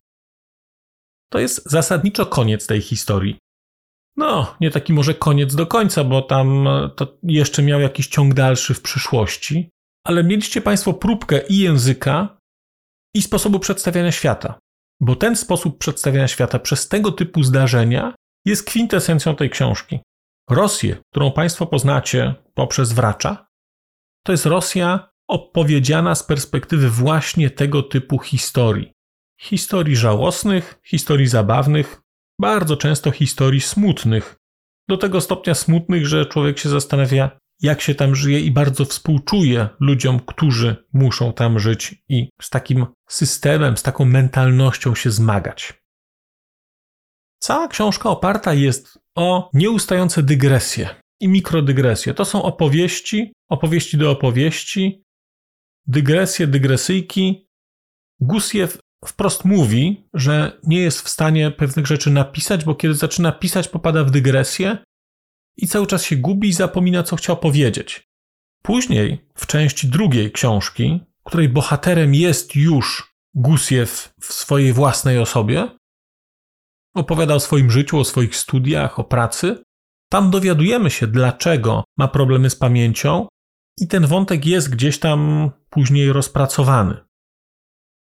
To 1.30 1.38
jest 1.38 1.70
zasadniczo 1.70 2.26
koniec 2.26 2.66
tej 2.66 2.80
historii. 2.80 3.38
No, 4.16 4.56
nie 4.60 4.70
taki 4.70 4.92
może 4.92 5.14
koniec 5.14 5.54
do 5.54 5.66
końca, 5.66 6.04
bo 6.04 6.22
tam 6.22 6.68
e, 6.68 6.90
to 6.96 7.18
jeszcze 7.22 7.62
miał 7.62 7.80
jakiś 7.80 8.08
ciąg 8.08 8.34
dalszy 8.34 8.74
w 8.74 8.82
przyszłości, 8.82 9.70
ale 10.04 10.24
mieliście 10.24 10.60
Państwo 10.60 10.94
próbkę 10.94 11.46
i 11.46 11.58
języka, 11.58 12.38
i 13.14 13.22
sposobu 13.22 13.60
przedstawiania 13.60 14.12
świata. 14.12 14.58
Bo 15.00 15.16
ten 15.16 15.36
sposób 15.36 15.78
przedstawiania 15.78 16.28
świata 16.28 16.58
przez 16.58 16.88
tego 16.88 17.12
typu 17.12 17.42
zdarzenia 17.42 18.14
jest 18.44 18.66
kwintesencją 18.66 19.36
tej 19.36 19.50
książki. 19.50 20.00
Rosję, 20.50 20.96
którą 21.10 21.32
Państwo 21.32 21.66
poznacie 21.66 22.34
poprzez 22.54 22.92
Wracza, 22.92 23.46
to 24.22 24.32
jest 24.32 24.46
Rosja 24.46 25.08
opowiedziana 25.28 26.14
z 26.14 26.22
perspektywy 26.22 26.90
właśnie 26.90 27.50
tego 27.50 27.82
typu 27.82 28.18
historii. 28.18 28.92
Historii 29.40 29.96
żałosnych, 29.96 30.80
historii 30.86 31.26
zabawnych, 31.26 32.02
bardzo 32.40 32.76
często 32.76 33.10
historii 33.10 33.60
smutnych. 33.60 34.36
Do 34.88 34.96
tego 34.96 35.20
stopnia 35.20 35.54
smutnych, 35.54 36.06
że 36.06 36.26
człowiek 36.26 36.58
się 36.58 36.68
zastanawia, 36.68 37.38
jak 37.62 37.80
się 37.80 37.94
tam 37.94 38.14
żyje 38.14 38.40
i 38.40 38.50
bardzo 38.50 38.84
współczuje 38.84 39.68
ludziom, 39.80 40.20
którzy 40.20 40.76
muszą 40.92 41.32
tam 41.32 41.58
żyć 41.58 41.94
i 42.08 42.28
z 42.40 42.50
takim 42.50 42.86
systemem, 43.08 43.76
z 43.76 43.82
taką 43.82 44.04
mentalnością 44.04 44.94
się 44.94 45.10
zmagać. 45.10 45.85
Cała 47.46 47.68
książka 47.68 48.10
oparta 48.10 48.54
jest 48.54 48.98
o 49.14 49.50
nieustające 49.54 50.22
dygresje 50.22 50.88
i 51.20 51.28
mikrodygresje. 51.28 52.14
To 52.14 52.24
są 52.24 52.42
opowieści, 52.42 53.32
opowieści 53.48 53.98
do 53.98 54.10
opowieści, 54.10 55.04
dygresje, 55.86 56.46
dygresyjki. 56.46 57.48
Gusiew 58.20 58.78
wprost 59.04 59.44
mówi, 59.44 60.08
że 60.14 60.60
nie 60.62 60.78
jest 60.78 61.00
w 61.00 61.08
stanie 61.08 61.50
pewnych 61.50 61.86
rzeczy 61.86 62.10
napisać, 62.10 62.64
bo 62.64 62.74
kiedy 62.74 62.94
zaczyna 62.94 63.32
pisać, 63.32 63.68
popada 63.68 64.04
w 64.04 64.10
dygresję 64.10 64.78
i 65.56 65.68
cały 65.68 65.86
czas 65.86 66.04
się 66.04 66.16
gubi 66.16 66.48
i 66.48 66.52
zapomina, 66.52 67.02
co 67.02 67.16
chciał 67.16 67.36
powiedzieć. 67.36 68.08
Później, 68.62 69.18
w 69.34 69.46
części 69.46 69.88
drugiej 69.88 70.32
książki, 70.32 71.00
której 71.24 71.48
bohaterem 71.48 72.14
jest 72.14 72.56
już 72.56 73.14
Gusiew 73.34 74.14
w 74.20 74.32
swojej 74.32 74.72
własnej 74.72 75.18
osobie, 75.18 75.68
opowiada 76.98 77.34
o 77.34 77.40
swoim 77.40 77.70
życiu, 77.70 77.98
o 77.98 78.04
swoich 78.04 78.36
studiach, 78.36 78.98
o 78.98 79.04
pracy. 79.04 79.62
Tam 80.10 80.30
dowiadujemy 80.30 80.90
się, 80.90 81.06
dlaczego 81.06 81.84
ma 81.98 82.08
problemy 82.08 82.50
z 82.50 82.56
pamięcią, 82.56 83.28
i 83.80 83.88
ten 83.88 84.06
wątek 84.06 84.46
jest 84.46 84.70
gdzieś 84.70 84.98
tam 84.98 85.50
później 85.70 86.12
rozpracowany. 86.12 86.96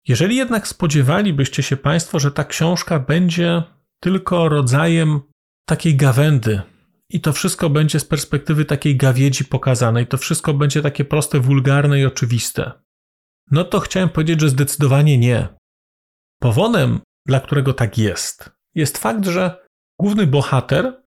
Jeżeli 0.08 0.36
jednak 0.36 0.68
spodziewalibyście 0.68 1.62
się 1.62 1.76
Państwo, 1.76 2.18
że 2.18 2.32
ta 2.32 2.44
książka 2.44 2.98
będzie 2.98 3.62
tylko 4.00 4.48
rodzajem 4.48 5.20
takiej 5.68 5.96
gawędy, 5.96 6.62
i 7.10 7.20
to 7.20 7.32
wszystko 7.32 7.70
będzie 7.70 8.00
z 8.00 8.04
perspektywy 8.04 8.64
takiej 8.64 8.96
gawiedzi 8.96 9.44
pokazane, 9.44 10.02
i 10.02 10.06
to 10.06 10.16
wszystko 10.16 10.54
będzie 10.54 10.82
takie 10.82 11.04
proste, 11.04 11.40
wulgarne 11.40 12.00
i 12.00 12.06
oczywiste, 12.06 12.72
no 13.50 13.64
to 13.64 13.80
chciałem 13.80 14.08
powiedzieć, 14.08 14.40
że 14.40 14.48
zdecydowanie 14.48 15.18
nie. 15.18 15.48
Powodem, 16.40 17.00
dla 17.26 17.40
którego 17.40 17.72
tak 17.72 17.98
jest, 17.98 18.50
jest 18.74 18.98
fakt, 18.98 19.24
że 19.26 19.66
główny 20.00 20.26
bohater 20.26 21.02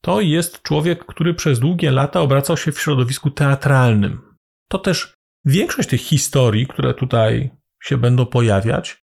to 0.00 0.20
jest 0.20 0.62
człowiek, 0.62 1.06
który 1.06 1.34
przez 1.34 1.60
długie 1.60 1.90
lata 1.90 2.20
obracał 2.20 2.56
się 2.56 2.72
w 2.72 2.80
środowisku 2.80 3.30
teatralnym. 3.30 4.36
To 4.70 4.78
też 4.78 5.14
większość 5.44 5.88
tych 5.88 6.00
historii, 6.00 6.66
które 6.66 6.94
tutaj 6.94 7.50
się 7.82 7.96
będą 7.96 8.26
pojawiać, 8.26 9.02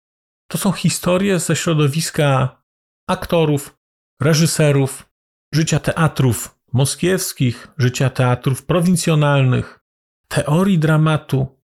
to 0.48 0.58
są 0.58 0.72
historie 0.72 1.40
ze 1.40 1.56
środowiska 1.56 2.62
aktorów, 3.08 3.78
reżyserów, 4.22 5.10
życia 5.54 5.80
teatrów 5.80 6.60
moskiewskich, 6.74 7.68
życia 7.78 8.10
teatrów 8.10 8.66
prowincjonalnych, 8.66 9.80
teorii 10.28 10.80
dramatu. 10.80 11.62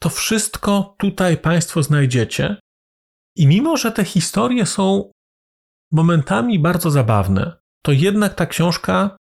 To 0.00 0.08
wszystko 0.08 0.94
tutaj 0.98 1.36
Państwo 1.36 1.82
znajdziecie. 1.82 2.56
I 3.36 3.46
mimo, 3.46 3.76
że 3.76 3.92
te 3.92 4.04
historie 4.04 4.66
są 4.66 5.10
momentami 5.92 6.58
bardzo 6.58 6.90
zabawne, 6.90 7.56
to 7.82 7.92
jednak 7.92 8.34
ta 8.34 8.46
książka 8.46 9.16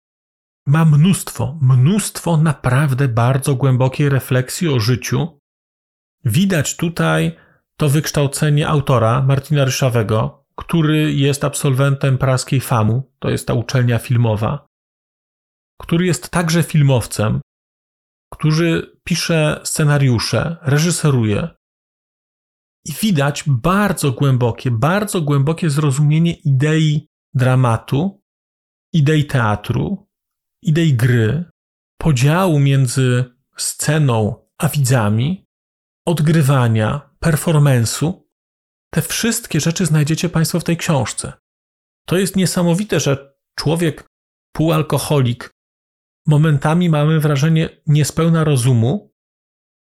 ma 0.67 0.85
mnóstwo, 0.85 1.57
mnóstwo 1.61 2.37
naprawdę 2.37 3.07
bardzo 3.07 3.55
głębokiej 3.55 4.09
refleksji 4.09 4.67
o 4.67 4.79
życiu. 4.79 5.39
Widać 6.25 6.75
tutaj 6.75 7.35
to 7.77 7.89
wykształcenie 7.89 8.67
autora 8.67 9.21
Martina 9.21 9.65
Ryszawego, 9.65 10.45
który 10.55 11.13
jest 11.13 11.43
absolwentem 11.43 12.17
praskiej 12.17 12.59
FAMU, 12.61 13.11
to 13.19 13.29
jest 13.29 13.47
ta 13.47 13.53
uczelnia 13.53 13.99
filmowa, 13.99 14.65
który 15.81 16.05
jest 16.05 16.29
także 16.29 16.63
filmowcem, 16.63 17.41
który 18.33 18.91
pisze 19.03 19.61
scenariusze, 19.63 20.57
reżyseruje. 20.61 21.47
I 22.85 22.91
widać 23.01 23.43
bardzo 23.47 24.11
głębokie, 24.11 24.71
bardzo 24.71 25.21
głębokie 25.21 25.69
zrozumienie 25.69 26.33
idei 26.33 27.09
dramatu, 27.33 28.21
idei 28.93 29.25
teatru, 29.25 30.07
idei 30.63 30.93
gry, 30.93 31.45
podziału 31.97 32.59
między 32.59 33.25
sceną 33.57 34.45
a 34.57 34.69
widzami, 34.69 35.45
odgrywania, 36.05 37.09
performensu. 37.19 38.29
Te 38.93 39.01
wszystkie 39.01 39.59
rzeczy 39.59 39.85
znajdziecie 39.85 40.29
Państwo 40.29 40.59
w 40.59 40.63
tej 40.63 40.77
książce. 40.77 41.33
To 42.05 42.17
jest 42.17 42.35
niesamowite, 42.35 42.99
że 42.99 43.33
człowiek 43.55 44.07
półalkoholik, 44.55 45.49
momentami 46.27 46.89
mamy 46.89 47.19
wrażenie 47.19 47.69
niespełna 47.87 48.43
rozumu, 48.43 49.13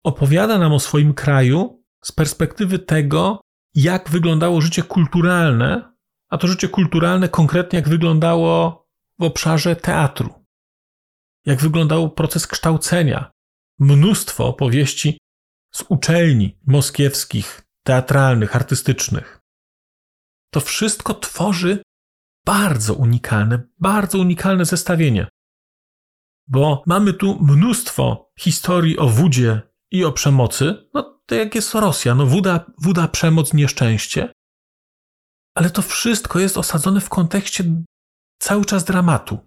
opowiada 0.04 0.58
nam 0.58 0.72
o 0.72 0.80
swoim 0.80 1.14
kraju 1.14 1.84
z 2.06 2.12
perspektywy 2.12 2.78
tego, 2.78 3.40
jak 3.74 4.10
wyglądało 4.10 4.60
życie 4.60 4.82
kulturalne 4.82 5.96
a 6.28 6.38
to 6.38 6.46
życie 6.46 6.68
kulturalne 6.68 7.28
konkretnie 7.28 7.76
jak 7.78 7.88
wyglądało 7.88 8.86
w 9.18 9.22
obszarze 9.22 9.76
teatru. 9.76 10.46
Jak 11.46 11.60
wyglądał 11.60 12.10
proces 12.10 12.46
kształcenia. 12.46 13.30
Mnóstwo 13.78 14.46
opowieści 14.46 15.18
z 15.74 15.84
uczelni 15.88 16.58
moskiewskich, 16.66 17.62
teatralnych, 17.82 18.56
artystycznych. 18.56 19.40
To 20.50 20.60
wszystko 20.60 21.14
tworzy 21.14 21.82
bardzo 22.46 22.94
unikalne, 22.94 23.62
bardzo 23.78 24.18
unikalne 24.18 24.64
zestawienie. 24.64 25.28
Bo 26.48 26.82
mamy 26.86 27.12
tu 27.12 27.38
mnóstwo 27.40 28.30
historii 28.38 28.98
o 28.98 29.08
wódzie 29.08 29.60
i 29.90 30.04
o 30.04 30.12
przemocy. 30.12 30.88
No 30.94 31.15
to 31.26 31.34
jak 31.34 31.54
jest 31.54 31.74
Rosja, 31.74 32.14
no 32.14 32.26
woda, 32.26 32.64
woda 32.82 33.08
przemoc, 33.08 33.54
nieszczęście. 33.54 34.32
Ale 35.54 35.70
to 35.70 35.82
wszystko 35.82 36.38
jest 36.38 36.58
osadzone 36.58 37.00
w 37.00 37.08
kontekście 37.08 37.64
cały 38.38 38.64
czas 38.64 38.84
dramatu. 38.84 39.38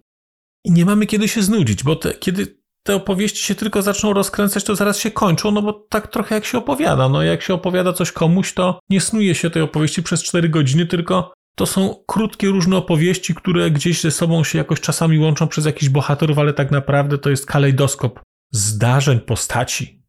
I 0.64 0.70
nie 0.70 0.84
mamy 0.84 1.06
kiedy 1.06 1.28
się 1.28 1.42
znudzić, 1.42 1.82
bo 1.82 1.96
te, 1.96 2.14
kiedy 2.14 2.60
te 2.82 2.94
opowieści 2.96 3.44
się 3.44 3.54
tylko 3.54 3.82
zaczną 3.82 4.12
rozkręcać, 4.12 4.64
to 4.64 4.76
zaraz 4.76 4.98
się 4.98 5.10
kończą, 5.10 5.50
no 5.50 5.62
bo 5.62 5.72
tak 5.72 6.08
trochę 6.08 6.34
jak 6.34 6.44
się 6.44 6.58
opowiada. 6.58 7.08
No 7.08 7.22
jak 7.22 7.42
się 7.42 7.54
opowiada 7.54 7.92
coś 7.92 8.12
komuś, 8.12 8.54
to 8.54 8.80
nie 8.90 9.00
snuje 9.00 9.34
się 9.34 9.50
tej 9.50 9.62
opowieści 9.62 10.02
przez 10.02 10.22
4 10.22 10.48
godziny, 10.48 10.86
tylko 10.86 11.34
to 11.56 11.66
są 11.66 12.04
krótkie, 12.06 12.48
różne 12.48 12.76
opowieści, 12.76 13.34
które 13.34 13.70
gdzieś 13.70 14.00
ze 14.00 14.10
sobą 14.10 14.44
się 14.44 14.58
jakoś 14.58 14.80
czasami 14.80 15.18
łączą 15.18 15.48
przez 15.48 15.66
jakichś 15.66 15.88
bohaterów, 15.88 16.38
ale 16.38 16.52
tak 16.52 16.70
naprawdę 16.70 17.18
to 17.18 17.30
jest 17.30 17.46
kalejdoskop 17.46 18.20
zdarzeń, 18.50 19.20
postaci. 19.20 19.99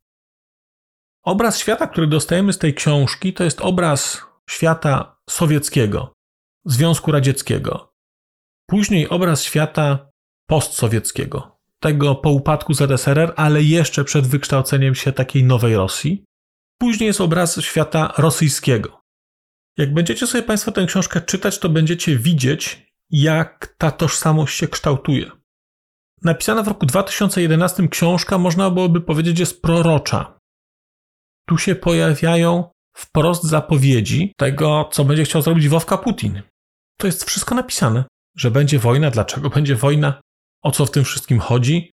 Obraz 1.24 1.60
świata, 1.60 1.88
który 1.88 2.08
dostajemy 2.08 2.54
z 2.54 2.58
tej 2.58 2.74
książki, 2.74 3.34
to 3.34 3.44
jest 3.44 3.62
obraz 3.62 4.22
świata 4.50 5.18
sowieckiego, 5.30 6.14
Związku 6.66 7.12
Radzieckiego. 7.12 7.94
Później 8.70 9.10
obraz 9.10 9.44
świata 9.44 10.12
postsowieckiego, 10.48 11.60
tego 11.80 12.16
po 12.16 12.30
upadku 12.30 12.74
ZSRR, 12.74 13.34
ale 13.36 13.64
jeszcze 13.64 14.04
przed 14.04 14.28
wykształceniem 14.28 14.96
się 14.96 15.12
takiej 15.12 15.44
nowej 15.44 15.76
Rosji. 15.76 16.26
Później 16.78 17.08
jest 17.08 17.22
obraz 17.22 17.62
świata 17.62 18.14
rosyjskiego. 18.18 19.02
Jak 19.78 19.94
będziecie 19.94 20.28
sobie 20.28 20.44
Państwo 20.44 20.72
tę 20.72 20.86
książkę 20.86 21.22
czytać, 21.22 21.60
to 21.60 21.70
będziecie 21.70 22.18
widzieć, 22.18 22.94
jak 23.10 23.76
ta 23.78 23.92
tożsamość 23.92 24.58
się 24.58 24.68
kształtuje. 24.68 25.32
Napisana 26.24 26.64
w 26.64 26.68
roku 26.68 26.86
2011 26.86 27.88
książka, 27.88 28.38
można 28.38 28.70
byłoby 28.70 29.02
powiedzieć, 29.02 29.40
jest 29.40 29.62
prorocza. 29.62 30.41
Tu 31.48 31.58
się 31.58 31.76
pojawiają 31.76 32.70
wprost 32.96 33.44
zapowiedzi 33.44 34.34
tego, 34.38 34.90
co 34.92 35.06
będzie 35.06 35.24
chciał 35.24 35.42
zrobić 35.42 35.70
Wowka 35.70 35.98
Putin. 35.98 36.42
To 36.98 37.08
jest 37.08 37.24
wszystko 37.24 37.56
napisane, 37.56 38.04
że 38.38 38.52
będzie 38.52 38.80
wojna, 38.80 39.12
dlaczego 39.12 39.50
będzie 39.50 39.76
wojna, 39.76 40.22
o 40.64 40.72
co 40.72 40.86
w 40.86 40.92
tym 40.92 41.04
wszystkim 41.04 41.40
chodzi. 41.40 41.92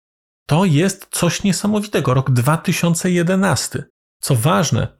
To 0.48 0.64
jest 0.64 1.06
coś 1.10 1.42
niesamowitego. 1.42 2.14
Rok 2.14 2.30
2011. 2.30 3.84
Co 4.20 4.34
ważne, 4.34 4.98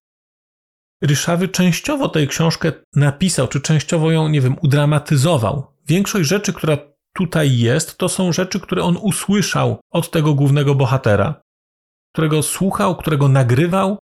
Ryszawy 1.02 1.48
częściowo 1.48 2.08
tę 2.08 2.26
książkę 2.26 2.72
napisał, 2.94 3.48
czy 3.48 3.60
częściowo 3.60 4.10
ją, 4.10 4.28
nie 4.28 4.40
wiem, 4.40 4.56
udramatyzował. 4.62 5.66
Większość 5.86 6.28
rzeczy, 6.28 6.52
która 6.52 6.78
tutaj 7.14 7.58
jest, 7.58 7.98
to 7.98 8.08
są 8.08 8.32
rzeczy, 8.32 8.60
które 8.60 8.82
on 8.82 8.96
usłyszał 8.96 9.80
od 9.90 10.10
tego 10.10 10.34
głównego 10.34 10.74
bohatera, 10.74 11.40
którego 12.12 12.42
słuchał, 12.42 12.96
którego 12.96 13.28
nagrywał 13.28 13.98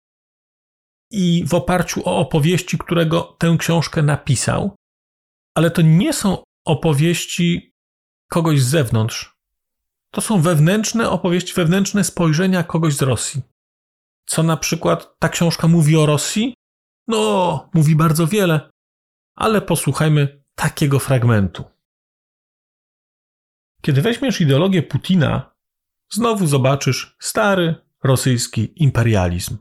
i 1.10 1.44
w 1.46 1.54
oparciu 1.54 2.02
o 2.04 2.18
opowieści, 2.18 2.78
którego 2.78 3.36
tę 3.38 3.56
książkę 3.58 4.02
napisał. 4.02 4.76
Ale 5.54 5.70
to 5.70 5.82
nie 5.82 6.12
są 6.12 6.42
opowieści 6.64 7.74
kogoś 8.28 8.62
z 8.62 8.68
zewnątrz. 8.68 9.36
To 10.10 10.20
są 10.20 10.40
wewnętrzne 10.40 11.10
opowieści, 11.10 11.54
wewnętrzne 11.54 12.04
spojrzenia 12.04 12.64
kogoś 12.64 12.94
z 12.94 13.02
Rosji. 13.02 13.42
Co 14.26 14.42
na 14.42 14.56
przykład 14.56 15.18
ta 15.18 15.28
książka 15.28 15.68
mówi 15.68 15.96
o 15.96 16.06
Rosji? 16.06 16.54
No, 17.06 17.68
mówi 17.74 17.96
bardzo 17.96 18.26
wiele, 18.26 18.70
ale 19.34 19.60
posłuchajmy 19.60 20.42
takiego 20.54 20.98
fragmentu. 20.98 21.64
Kiedy 23.82 24.02
weźmiesz 24.02 24.40
ideologię 24.40 24.82
Putina, 24.82 25.54
znowu 26.10 26.46
zobaczysz 26.46 27.16
stary 27.20 27.74
rosyjski 28.02 28.72
imperializm. 28.76 29.56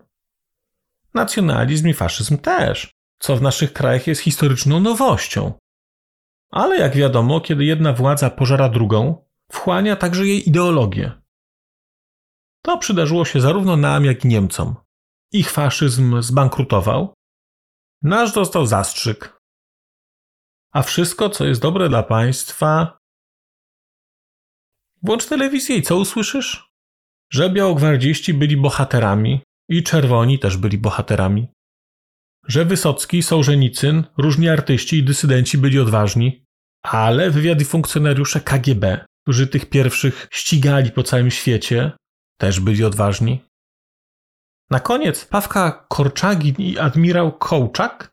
Nacjonalizm 1.18 1.88
i 1.88 1.94
faszyzm 1.94 2.38
też, 2.38 2.92
co 3.20 3.36
w 3.36 3.42
naszych 3.42 3.74
krajach 3.74 4.08
jest 4.08 4.22
historyczną 4.22 4.80
nowością. 4.80 5.54
Ale 6.52 6.78
jak 6.78 6.96
wiadomo, 6.96 7.42
kiedy 7.42 7.66
jedna 7.66 7.94
władza 7.94 8.30
pożera 8.30 8.70
drugą, 8.70 9.26
wchłania 9.52 9.96
także 9.96 10.26
jej 10.26 10.50
ideologię. 10.50 11.12
To 12.62 12.78
przydarzyło 12.78 13.26
się 13.26 13.42
zarówno 13.42 13.78
nam, 13.78 14.06
jak 14.06 14.26
i 14.26 14.28
Niemcom. 14.28 14.76
Ich 15.32 15.52
faszyzm 15.52 16.22
zbankrutował, 16.22 17.14
nasz 18.02 18.34
dostał 18.34 18.66
zastrzyk. 18.66 19.42
A 20.72 20.82
wszystko, 20.82 21.30
co 21.30 21.46
jest 21.46 21.62
dobre 21.62 21.90
dla 21.90 22.04
państwa. 22.04 22.98
Włącz 25.04 25.26
telewizję 25.26 25.76
i 25.76 25.82
co 25.82 25.98
usłyszysz? 25.98 26.72
Że 27.30 27.50
białogwardziści 27.50 28.34
byli 28.34 28.58
bohaterami 28.58 29.42
i 29.70 29.84
czerwoni 29.84 30.40
też 30.40 30.58
byli 30.58 30.78
bohaterami. 30.78 31.48
Że 32.48 32.66
Wysocki, 32.66 33.24
Sołżenicyn, 33.24 34.04
różni 34.18 34.50
artyści 34.50 34.98
i 34.98 35.04
dysydenci 35.04 35.58
byli 35.58 35.80
odważni, 35.80 36.46
ale 36.84 37.32
wywiad 37.32 37.62
i 37.62 37.66
funkcjonariusze 37.66 38.42
KGB, 38.42 39.06
którzy 39.24 39.48
tych 39.48 39.70
pierwszych 39.70 40.28
ścigali 40.32 40.92
po 40.92 41.04
całym 41.04 41.32
świecie, 41.32 41.92
też 42.40 42.60
byli 42.60 42.84
odważni. 42.84 43.40
Na 44.70 44.80
koniec 44.80 45.26
Pawka 45.26 45.86
Korczagin 45.90 46.56
i 46.58 46.78
admirał 46.78 47.38
Kołczak 47.38 48.12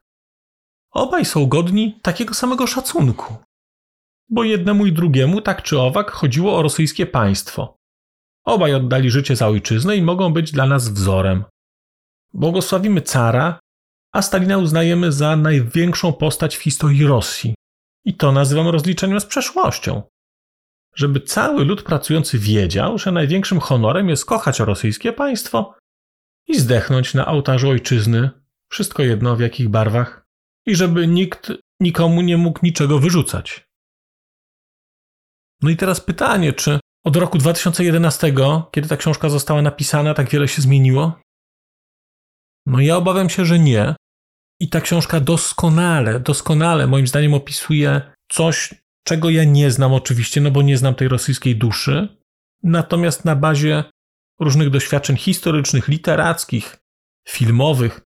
obaj 0.92 1.24
są 1.24 1.46
godni 1.46 2.00
takiego 2.02 2.34
samego 2.34 2.66
szacunku. 2.66 3.36
Bo 4.28 4.44
jednemu 4.44 4.86
i 4.86 4.92
drugiemu 4.92 5.40
tak 5.40 5.62
czy 5.62 5.80
owak 5.80 6.10
chodziło 6.10 6.56
o 6.56 6.62
rosyjskie 6.62 7.06
państwo. 7.06 7.76
Obaj 8.44 8.74
oddali 8.74 9.10
życie 9.10 9.36
za 9.36 9.48
ojczyznę 9.48 9.96
i 9.96 10.02
mogą 10.02 10.32
być 10.32 10.52
dla 10.52 10.66
nas 10.66 10.88
wzorem. 10.88 11.44
Błogosławimy 12.32 13.00
cara, 13.02 13.60
a 14.12 14.22
Stalina 14.22 14.58
uznajemy 14.58 15.12
za 15.12 15.36
największą 15.36 16.12
postać 16.12 16.56
w 16.56 16.62
historii 16.62 17.06
Rosji. 17.06 17.54
I 18.04 18.14
to 18.14 18.32
nazywam 18.32 18.68
rozliczeniem 18.68 19.20
z 19.20 19.26
przeszłością. 19.26 20.02
Żeby 20.96 21.20
cały 21.20 21.64
lud 21.64 21.82
pracujący 21.82 22.38
wiedział, 22.38 22.98
że 22.98 23.12
największym 23.12 23.60
honorem 23.60 24.08
jest 24.08 24.24
kochać 24.24 24.60
rosyjskie 24.60 25.12
państwo 25.12 25.74
i 26.46 26.60
zdechnąć 26.60 27.14
na 27.14 27.26
ołtarzu 27.26 27.68
ojczyzny, 27.68 28.30
wszystko 28.70 29.02
jedno 29.02 29.36
w 29.36 29.40
jakich 29.40 29.68
barwach, 29.68 30.24
i 30.66 30.76
żeby 30.76 31.06
nikt 31.06 31.52
nikomu 31.80 32.20
nie 32.20 32.36
mógł 32.36 32.60
niczego 32.62 32.98
wyrzucać. 32.98 33.64
No 35.62 35.70
i 35.70 35.76
teraz 35.76 36.00
pytanie, 36.00 36.52
czy 36.52 36.80
od 37.04 37.16
roku 37.16 37.38
2011, 37.38 38.34
kiedy 38.72 38.88
ta 38.88 38.96
książka 38.96 39.28
została 39.28 39.62
napisana, 39.62 40.14
tak 40.14 40.30
wiele 40.30 40.48
się 40.48 40.62
zmieniło? 40.62 41.20
No 42.66 42.80
ja 42.80 42.96
obawiam 42.96 43.30
się, 43.30 43.44
że 43.44 43.58
nie. 43.58 43.96
I 44.60 44.68
ta 44.68 44.80
książka 44.80 45.20
doskonale, 45.20 46.20
doskonale 46.20 46.86
moim 46.86 47.06
zdaniem 47.06 47.34
opisuje 47.34 48.12
coś, 48.30 48.74
czego 49.06 49.30
ja 49.30 49.44
nie 49.44 49.70
znam 49.70 49.92
oczywiście, 49.92 50.40
no 50.40 50.50
bo 50.50 50.62
nie 50.62 50.78
znam 50.78 50.94
tej 50.94 51.08
rosyjskiej 51.08 51.56
duszy. 51.56 52.08
Natomiast 52.62 53.24
na 53.24 53.36
bazie 53.36 53.84
różnych 54.40 54.70
doświadczeń 54.70 55.16
historycznych, 55.16 55.88
literackich, 55.88 56.76
filmowych. 57.28 58.00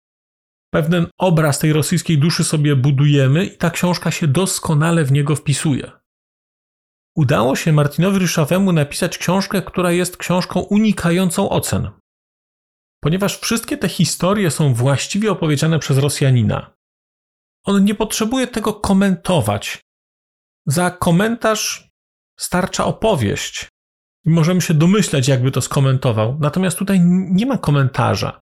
Pewien 0.70 1.06
obraz 1.18 1.58
tej 1.58 1.72
rosyjskiej 1.72 2.18
duszy 2.18 2.44
sobie 2.44 2.76
budujemy 2.76 3.44
i 3.44 3.56
ta 3.56 3.70
książka 3.70 4.10
się 4.10 4.28
doskonale 4.28 5.04
w 5.04 5.12
niego 5.12 5.36
wpisuje. 5.36 6.03
Udało 7.16 7.56
się 7.56 7.72
Martinowi 7.72 8.18
Ryszawemu 8.18 8.72
napisać 8.72 9.18
książkę, 9.18 9.62
która 9.62 9.92
jest 9.92 10.16
książką 10.16 10.60
unikającą 10.60 11.48
ocen. 11.48 11.90
Ponieważ 13.00 13.38
wszystkie 13.38 13.76
te 13.76 13.88
historie 13.88 14.50
są 14.50 14.74
właściwie 14.74 15.32
opowiedziane 15.32 15.78
przez 15.78 15.98
Rosjanina. 15.98 16.74
On 17.64 17.84
nie 17.84 17.94
potrzebuje 17.94 18.46
tego 18.46 18.74
komentować. 18.74 19.80
Za 20.66 20.90
komentarz 20.90 21.90
starcza 22.38 22.84
opowieść, 22.84 23.68
i 24.26 24.30
możemy 24.30 24.60
się 24.60 24.74
domyślać, 24.74 25.28
jakby 25.28 25.50
to 25.50 25.60
skomentował. 25.60 26.38
Natomiast 26.40 26.78
tutaj 26.78 27.00
nie 27.30 27.46
ma 27.46 27.58
komentarza. 27.58 28.40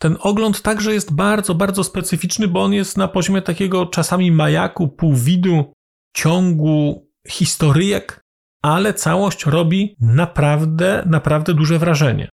Ten 0.00 0.16
ogląd 0.20 0.62
także 0.62 0.94
jest 0.94 1.14
bardzo, 1.14 1.54
bardzo 1.54 1.84
specyficzny, 1.84 2.48
bo 2.48 2.62
on 2.62 2.72
jest 2.72 2.96
na 2.96 3.08
poziomie 3.08 3.42
takiego 3.42 3.86
czasami 3.86 4.32
majaku, 4.32 4.88
półwidu, 4.88 5.72
ciągu 6.16 7.07
historyjek, 7.30 8.20
ale 8.62 8.94
całość 8.94 9.46
robi 9.46 9.96
naprawdę, 10.00 11.02
naprawdę 11.06 11.54
duże 11.54 11.78
wrażenie. 11.78 12.28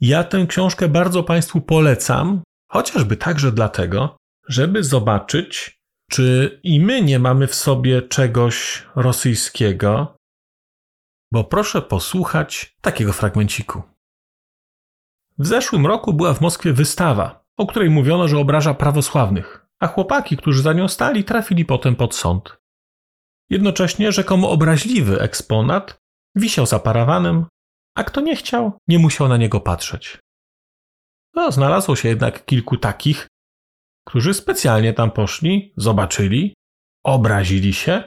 Ja 0.00 0.24
tę 0.24 0.46
książkę 0.48 0.88
bardzo 0.88 1.22
Państwu 1.22 1.60
polecam, 1.60 2.42
chociażby 2.70 3.16
także 3.16 3.52
dlatego, 3.52 4.16
żeby 4.48 4.84
zobaczyć, 4.84 5.78
Czy 6.10 6.60
i 6.62 6.80
my 6.80 7.02
nie 7.02 7.18
mamy 7.18 7.46
w 7.46 7.54
sobie 7.54 8.02
czegoś 8.02 8.86
rosyjskiego? 8.96 10.16
Bo 11.32 11.44
proszę 11.44 11.82
posłuchać 11.82 12.76
takiego 12.80 13.12
fragmenciku. 13.12 13.82
W 15.38 15.46
zeszłym 15.46 15.86
roku 15.86 16.12
była 16.12 16.34
w 16.34 16.40
Moskwie 16.40 16.72
wystawa, 16.72 17.44
o 17.56 17.66
której 17.66 17.90
mówiono, 17.90 18.28
że 18.28 18.38
obraża 18.38 18.74
prawosławnych, 18.74 19.66
a 19.80 19.86
chłopaki, 19.86 20.36
którzy 20.36 20.62
za 20.62 20.72
nią 20.72 20.88
stali, 20.88 21.24
trafili 21.24 21.64
potem 21.64 21.96
pod 21.96 22.14
sąd. 22.14 22.56
Jednocześnie 23.50 24.12
rzekomo 24.12 24.50
obraźliwy 24.50 25.20
eksponat 25.20 25.98
wisiał 26.36 26.66
za 26.66 26.78
parawanem, 26.78 27.46
a 27.96 28.04
kto 28.04 28.20
nie 28.20 28.36
chciał, 28.36 28.78
nie 28.88 28.98
musiał 28.98 29.28
na 29.28 29.36
niego 29.36 29.60
patrzeć. 29.60 30.18
No, 31.34 31.52
znalazło 31.52 31.96
się 31.96 32.08
jednak 32.08 32.44
kilku 32.44 32.76
takich, 32.76 33.26
którzy 34.06 34.34
specjalnie 34.34 34.92
tam 34.92 35.10
poszli, 35.10 35.72
zobaczyli, 35.76 36.54
obrazili 37.04 37.74
się 37.74 38.02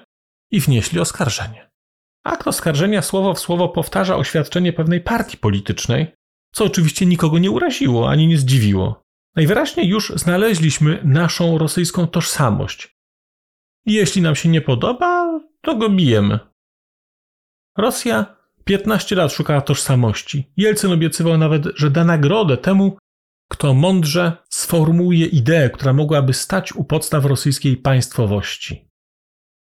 i 0.52 0.60
wnieśli 0.60 1.00
oskarżenie. 1.00 1.69
Akt 2.26 2.47
oskarżenia 2.47 3.02
słowo 3.02 3.34
w 3.34 3.39
słowo 3.39 3.69
powtarza 3.69 4.15
oświadczenie 4.15 4.73
pewnej 4.73 5.02
partii 5.02 5.38
politycznej, 5.38 6.13
co 6.54 6.65
oczywiście 6.65 7.06
nikogo 7.06 7.39
nie 7.39 7.52
uraziło 7.52 8.10
ani 8.10 8.28
nie 8.28 8.38
zdziwiło. 8.38 9.02
Najwyraźniej 9.36 9.88
już 9.88 10.13
znaleźliśmy 10.15 11.02
naszą 11.04 11.58
rosyjską 11.58 12.08
tożsamość. 12.08 12.96
Jeśli 13.88 14.21
nam 14.21 14.36
się 14.36 14.50
nie 14.50 14.62
podoba, 14.62 15.39
to 15.62 15.76
go 15.76 15.89
bijemy. 15.89 16.39
Rosja 17.78 18.36
15 18.65 19.15
lat 19.15 19.34
szukała 19.34 19.62
tożsamości. 19.62 20.52
Jelcyn 20.58 20.91
obiecywał 20.91 21.38
nawet, 21.38 21.63
że 21.76 21.91
da 21.91 22.04
nagrodę 22.04 22.58
temu, 22.58 22.97
kto 23.50 23.73
mądrze 23.73 24.38
sformułuje 24.50 25.26
ideę, 25.26 25.69
która 25.69 25.93
mogłaby 25.93 26.34
stać 26.34 26.73
u 26.76 26.84
podstaw 26.84 27.26
rosyjskiej 27.26 27.78
państwowości. 27.78 28.89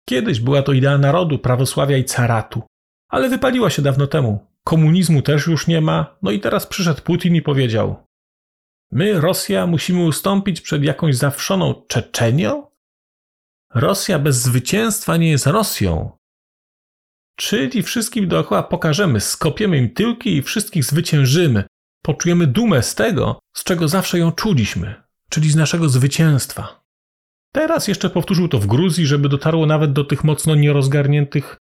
Kiedyś 0.09 0.41
była 0.41 0.63
to 0.63 0.73
idea 0.73 0.99
narodu, 0.99 1.39
prawosławia 1.39 1.97
i 1.97 2.05
caratu, 2.05 2.63
ale 3.09 3.29
wypaliła 3.29 3.71
się 3.71 3.83
dawno 3.83 4.07
temu. 4.07 4.47
Komunizmu 4.65 5.23
też 5.23 5.47
już 5.47 5.67
nie 5.67 5.81
ma, 5.81 6.17
no 6.23 6.31
i 6.31 6.41
teraz 6.41 6.67
przyszedł 6.67 7.03
Putin 7.03 7.35
i 7.35 7.43
powiedział: 7.43 8.07
My, 8.93 9.21
Rosja, 9.21 9.67
musimy 9.67 10.05
ustąpić 10.05 10.61
przed 10.61 10.85
jakąś 10.85 11.17
zawszoną 11.17 11.75
Czeczenią? 11.89 12.72
Rosja 13.75 14.19
bez 14.19 14.43
zwycięstwa 14.43 15.17
nie 15.17 15.31
jest 15.31 15.47
Rosją. 15.47 16.19
Czyli 17.37 17.83
wszystkim 17.83 18.29
dookoła 18.29 18.63
pokażemy, 18.63 19.21
skopiemy 19.21 19.79
im 19.79 19.91
tyłki 19.91 20.37
i 20.37 20.43
wszystkich 20.43 20.85
zwyciężymy. 20.85 21.65
Poczujemy 22.03 22.47
dumę 22.47 22.83
z 22.83 22.95
tego, 22.95 23.41
z 23.57 23.65
czego 23.65 23.89
zawsze 23.89 24.19
ją 24.19 24.33
czuliśmy, 24.33 25.03
czyli 25.29 25.51
z 25.51 25.57
naszego 25.57 25.89
zwycięstwa. 25.89 26.83
Teraz 27.53 27.89
jeszcze 27.89 28.11
powtórzył 28.11 28.49
to 28.49 28.59
w 28.59 28.67
Gruzji, 28.67 29.07
żeby 29.07 29.29
dotarło 29.29 29.67
nawet 29.67 29.93
do 29.93 30.05
tych 30.05 30.25
mocno 30.25 30.55
nierozgarniętych, 30.55 31.59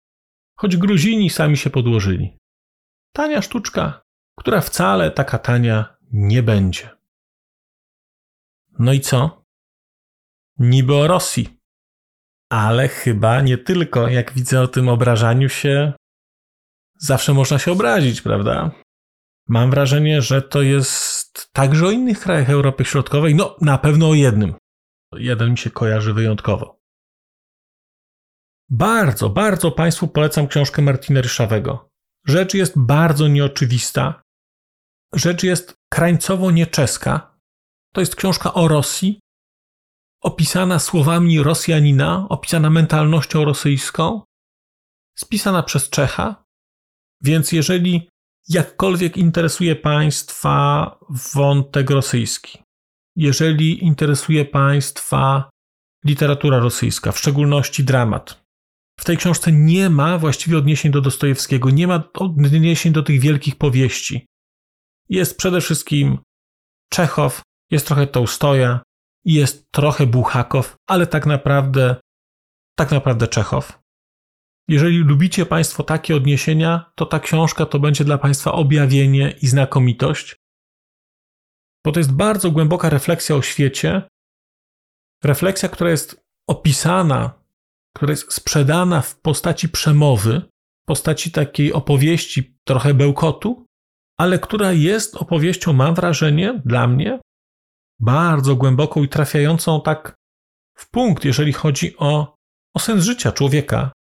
choć 0.57 0.77
Gruzini 0.77 1.31
sami 1.31 1.57
się 1.57 1.71
podłożyli. 1.71 2.37
Tania 3.13 3.43
sztuczka, 3.43 4.03
która 4.39 4.61
wcale 4.61 5.11
taka 5.11 5.39
tania 5.39 5.97
nie 6.13 6.43
będzie. 6.43 6.91
No 8.79 8.93
i 8.93 9.01
co? 9.01 9.45
Niby 10.59 10.95
o 10.95 11.07
Rosji. 11.07 11.60
Ale 12.51 12.89
chyba 12.89 13.41
nie 13.41 13.59
tylko, 13.59 14.09
jak 14.09 14.33
widzę 14.33 14.61
o 14.61 14.69
tym 14.69 14.89
obrażaniu 14.89 15.49
się, 15.49 15.93
zawsze 16.99 17.35
można 17.35 17.59
się 17.59 17.73
obrazić, 17.73 18.23
prawda? 18.23 18.71
Mam 19.49 19.71
wrażenie, 19.71 20.23
że 20.23 20.43
to 20.43 20.63
jest 20.63 21.53
także 21.53 21.87
o 21.87 21.91
innych 21.91 22.21
krajach 22.21 22.51
Europy 22.51 22.85
Środkowej, 22.85 23.35
no 23.35 23.57
na 23.61 23.79
pewno 23.79 24.09
o 24.09 24.15
jednym. 24.15 24.55
Jeden 25.17 25.51
mi 25.51 25.59
się 25.59 25.71
kojarzy 25.71 26.15
wyjątkowo. 26.15 26.81
Bardzo, 28.69 29.31
bardzo 29.31 29.71
Państwu 29.71 30.09
polecam 30.09 30.49
książkę 30.49 30.83
Martina 30.83 31.21
Ryszawego. 31.21 31.91
Rzecz 32.27 32.55
jest 32.55 32.73
bardzo 32.77 33.29
nieoczywista. 33.29 34.23
Rzecz 35.15 35.43
jest 35.43 35.75
krańcowo 35.93 36.51
nieczeska. 36.51 37.39
To 37.95 38.01
jest 38.01 38.17
książka 38.17 38.55
o 38.55 38.69
Rosji, 38.69 39.21
opisana 40.21 40.79
słowami 40.79 41.43
Rosjanina, 41.43 42.27
opisana 42.29 42.71
mentalnością 42.71 43.45
rosyjską, 43.45 44.23
spisana 45.19 45.63
przez 45.63 45.91
Czecha. 45.91 46.45
Więc 47.23 47.53
jeżeli 47.53 48.09
jakkolwiek 48.49 49.17
interesuje 49.17 49.77
Państwa 49.77 50.99
wątek 51.35 51.91
rosyjski, 51.91 52.59
jeżeli 53.17 53.85
interesuje 53.85 54.45
Państwa 54.45 55.51
literatura 56.05 56.59
rosyjska, 56.59 57.13
w 57.13 57.19
szczególności 57.19 57.85
dramat, 57.85 58.41
w 59.01 59.05
tej 59.05 59.17
książce 59.17 59.53
nie 59.53 59.91
ma 59.91 60.19
właściwie 60.19 60.59
odniesień 60.59 60.93
do 60.93 61.01
Dostojewskiego, 61.01 61.71
nie 61.71 61.87
ma 61.87 62.03
odniesień 62.15 62.93
do 62.93 63.03
tych 63.03 63.21
wielkich 63.21 63.57
powieści. 63.57 64.27
Jest 65.09 65.37
przede 65.37 65.61
wszystkim 65.61 66.19
Czechow, 66.91 67.43
jest 67.71 67.87
trochę 67.87 68.07
Tołstoja, 68.07 68.81
jest 69.25 69.73
trochę 69.73 70.07
Buchakow, 70.07 70.77
ale 70.89 71.07
tak 71.07 71.27
naprawdę, 71.27 71.97
tak 72.79 72.91
naprawdę 72.91 73.29
Czechow. 73.29 73.81
Jeżeli 74.69 74.99
lubicie 74.99 75.47
Państwo 75.47 75.83
takie 75.83 76.17
odniesienia, 76.17 76.93
to 76.95 77.07
ta 77.07 77.21
książka 77.21 77.67
to 77.67 77.79
będzie 77.79 78.05
dla 78.05 78.19
Państwa 78.19 78.53
objawienie 78.53 79.35
i 79.43 79.47
znakomitość, 79.47 80.37
bo 81.85 81.93
to 81.93 82.01
jest 82.01 82.13
bardzo 82.13 82.51
głęboka 82.51 82.91
refleksja 82.91 83.37
o 83.37 83.43
świecie. 83.43 84.03
Refleksja, 85.25 85.69
która 85.69 85.91
jest 85.91 86.25
opisana, 86.49 87.43
która 87.97 88.11
jest 88.11 88.33
sprzedana 88.33 89.01
w 89.01 89.21
postaci 89.21 89.69
przemowy, 89.69 90.43
postaci 90.87 91.31
takiej 91.31 91.73
opowieści, 91.73 92.57
trochę 92.65 92.95
bełkotu, 92.95 93.67
ale 94.19 94.39
która 94.39 94.73
jest 94.73 95.17
opowieścią, 95.17 95.73
mam 95.73 95.95
wrażenie, 95.95 96.63
dla 96.65 96.87
mnie, 96.87 97.21
bardzo 98.01 98.57
głęboką 98.57 99.03
i 99.03 99.09
trafiającą 99.09 99.81
tak 99.81 100.15
w 100.75 100.91
punkt, 100.91 101.25
jeżeli 101.25 101.53
chodzi 101.53 101.97
o, 101.97 102.35
o 102.75 102.79
sens 102.79 103.05
życia 103.05 103.33
człowieka, 103.33 103.93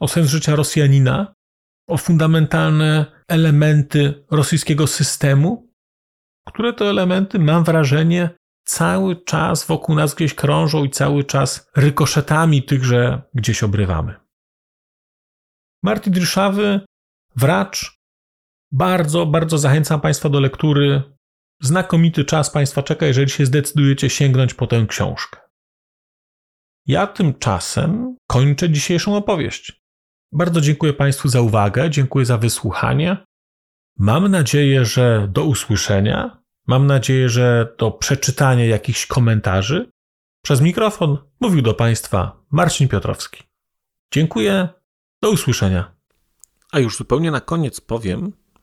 o 0.00 0.08
sens 0.08 0.28
życia 0.28 0.56
Rosjanina, 0.56 1.34
o 1.88 1.96
fundamentalne 1.96 3.06
elementy 3.28 4.24
rosyjskiego 4.30 4.86
systemu, 4.86 5.72
które 6.48 6.72
to 6.72 6.90
elementy, 6.90 7.38
mam 7.38 7.64
wrażenie, 7.64 8.30
cały 8.64 9.24
czas 9.24 9.66
wokół 9.66 9.94
nas 9.94 10.14
gdzieś 10.14 10.34
krążą 10.34 10.84
i 10.84 10.90
cały 10.90 11.24
czas 11.24 11.70
rykoszetami 11.76 12.62
tychże 12.62 13.22
gdzieś 13.34 13.62
obrywamy. 13.62 14.14
Martin 15.82 16.12
Dryszawy, 16.12 16.80
Wracz. 17.36 18.02
Bardzo, 18.72 19.26
bardzo 19.26 19.58
zachęcam 19.58 20.00
Państwa 20.00 20.28
do 20.28 20.40
lektury. 20.40 21.02
Znakomity 21.62 22.24
czas 22.24 22.50
Państwa 22.50 22.82
czeka, 22.82 23.06
jeżeli 23.06 23.30
się 23.30 23.46
zdecydujecie 23.46 24.10
sięgnąć 24.10 24.54
po 24.54 24.66
tę 24.66 24.86
książkę. 24.88 25.40
Ja 26.86 27.06
tymczasem 27.06 28.16
kończę 28.26 28.70
dzisiejszą 28.70 29.16
opowieść. 29.16 29.82
Bardzo 30.32 30.60
dziękuję 30.60 30.92
Państwu 30.92 31.28
za 31.28 31.40
uwagę, 31.40 31.90
dziękuję 31.90 32.26
za 32.26 32.38
wysłuchanie. 32.38 33.16
Mam 33.98 34.28
nadzieję, 34.28 34.84
że 34.84 35.28
do 35.32 35.44
usłyszenia. 35.44 36.42
Mam 36.66 36.86
nadzieję, 36.86 37.28
że 37.28 37.74
do 37.78 37.90
przeczytania 37.90 38.64
jakichś 38.64 39.06
komentarzy. 39.06 39.90
Przez 40.42 40.60
mikrofon 40.60 41.18
mówił 41.40 41.62
do 41.62 41.74
Państwa 41.74 42.44
Marcin 42.50 42.88
Piotrowski. 42.88 43.42
Dziękuję, 44.12 44.68
do 45.22 45.30
usłyszenia. 45.30 45.94
A 46.72 46.78
już 46.78 46.96
zupełnie 46.96 47.30
na 47.30 47.40
koniec 47.40 47.80
powiem, 47.80 48.32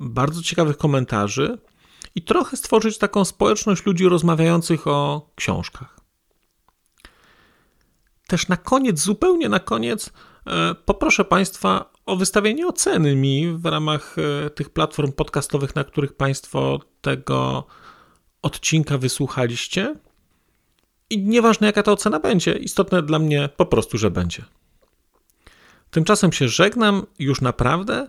bardzo 0.00 0.42
ciekawych 0.42 0.76
komentarzy 0.76 1.58
i 2.14 2.22
trochę 2.22 2.56
stworzyć 2.56 2.98
taką 2.98 3.24
społeczność 3.24 3.86
ludzi 3.86 4.08
rozmawiających 4.08 4.86
o 4.86 5.30
książkach. 5.34 6.00
Też 8.26 8.48
na 8.48 8.56
koniec, 8.56 9.00
zupełnie 9.00 9.48
na 9.48 9.60
koniec, 9.60 10.12
e, 10.46 10.74
poproszę 10.74 11.24
Państwa 11.24 11.92
o 12.06 12.16
wystawienie 12.16 12.66
oceny 12.66 13.16
mi 13.16 13.52
w 13.52 13.66
ramach 13.66 14.16
e, 14.46 14.50
tych 14.50 14.70
platform 14.70 15.12
podcastowych, 15.12 15.74
na 15.74 15.84
których 15.84 16.12
Państwo 16.12 16.80
tego 17.00 17.66
odcinka 18.42 18.98
wysłuchaliście. 18.98 19.96
I 21.10 21.18
nieważne 21.18 21.66
jaka 21.66 21.82
ta 21.82 21.92
ocena 21.92 22.20
będzie, 22.20 22.52
istotne 22.52 23.02
dla 23.02 23.18
mnie 23.18 23.48
po 23.56 23.66
prostu, 23.66 23.98
że 23.98 24.10
będzie. 24.10 24.44
Tymczasem 25.90 26.32
się 26.32 26.48
żegnam 26.48 27.06
już 27.18 27.40
naprawdę 27.40 28.08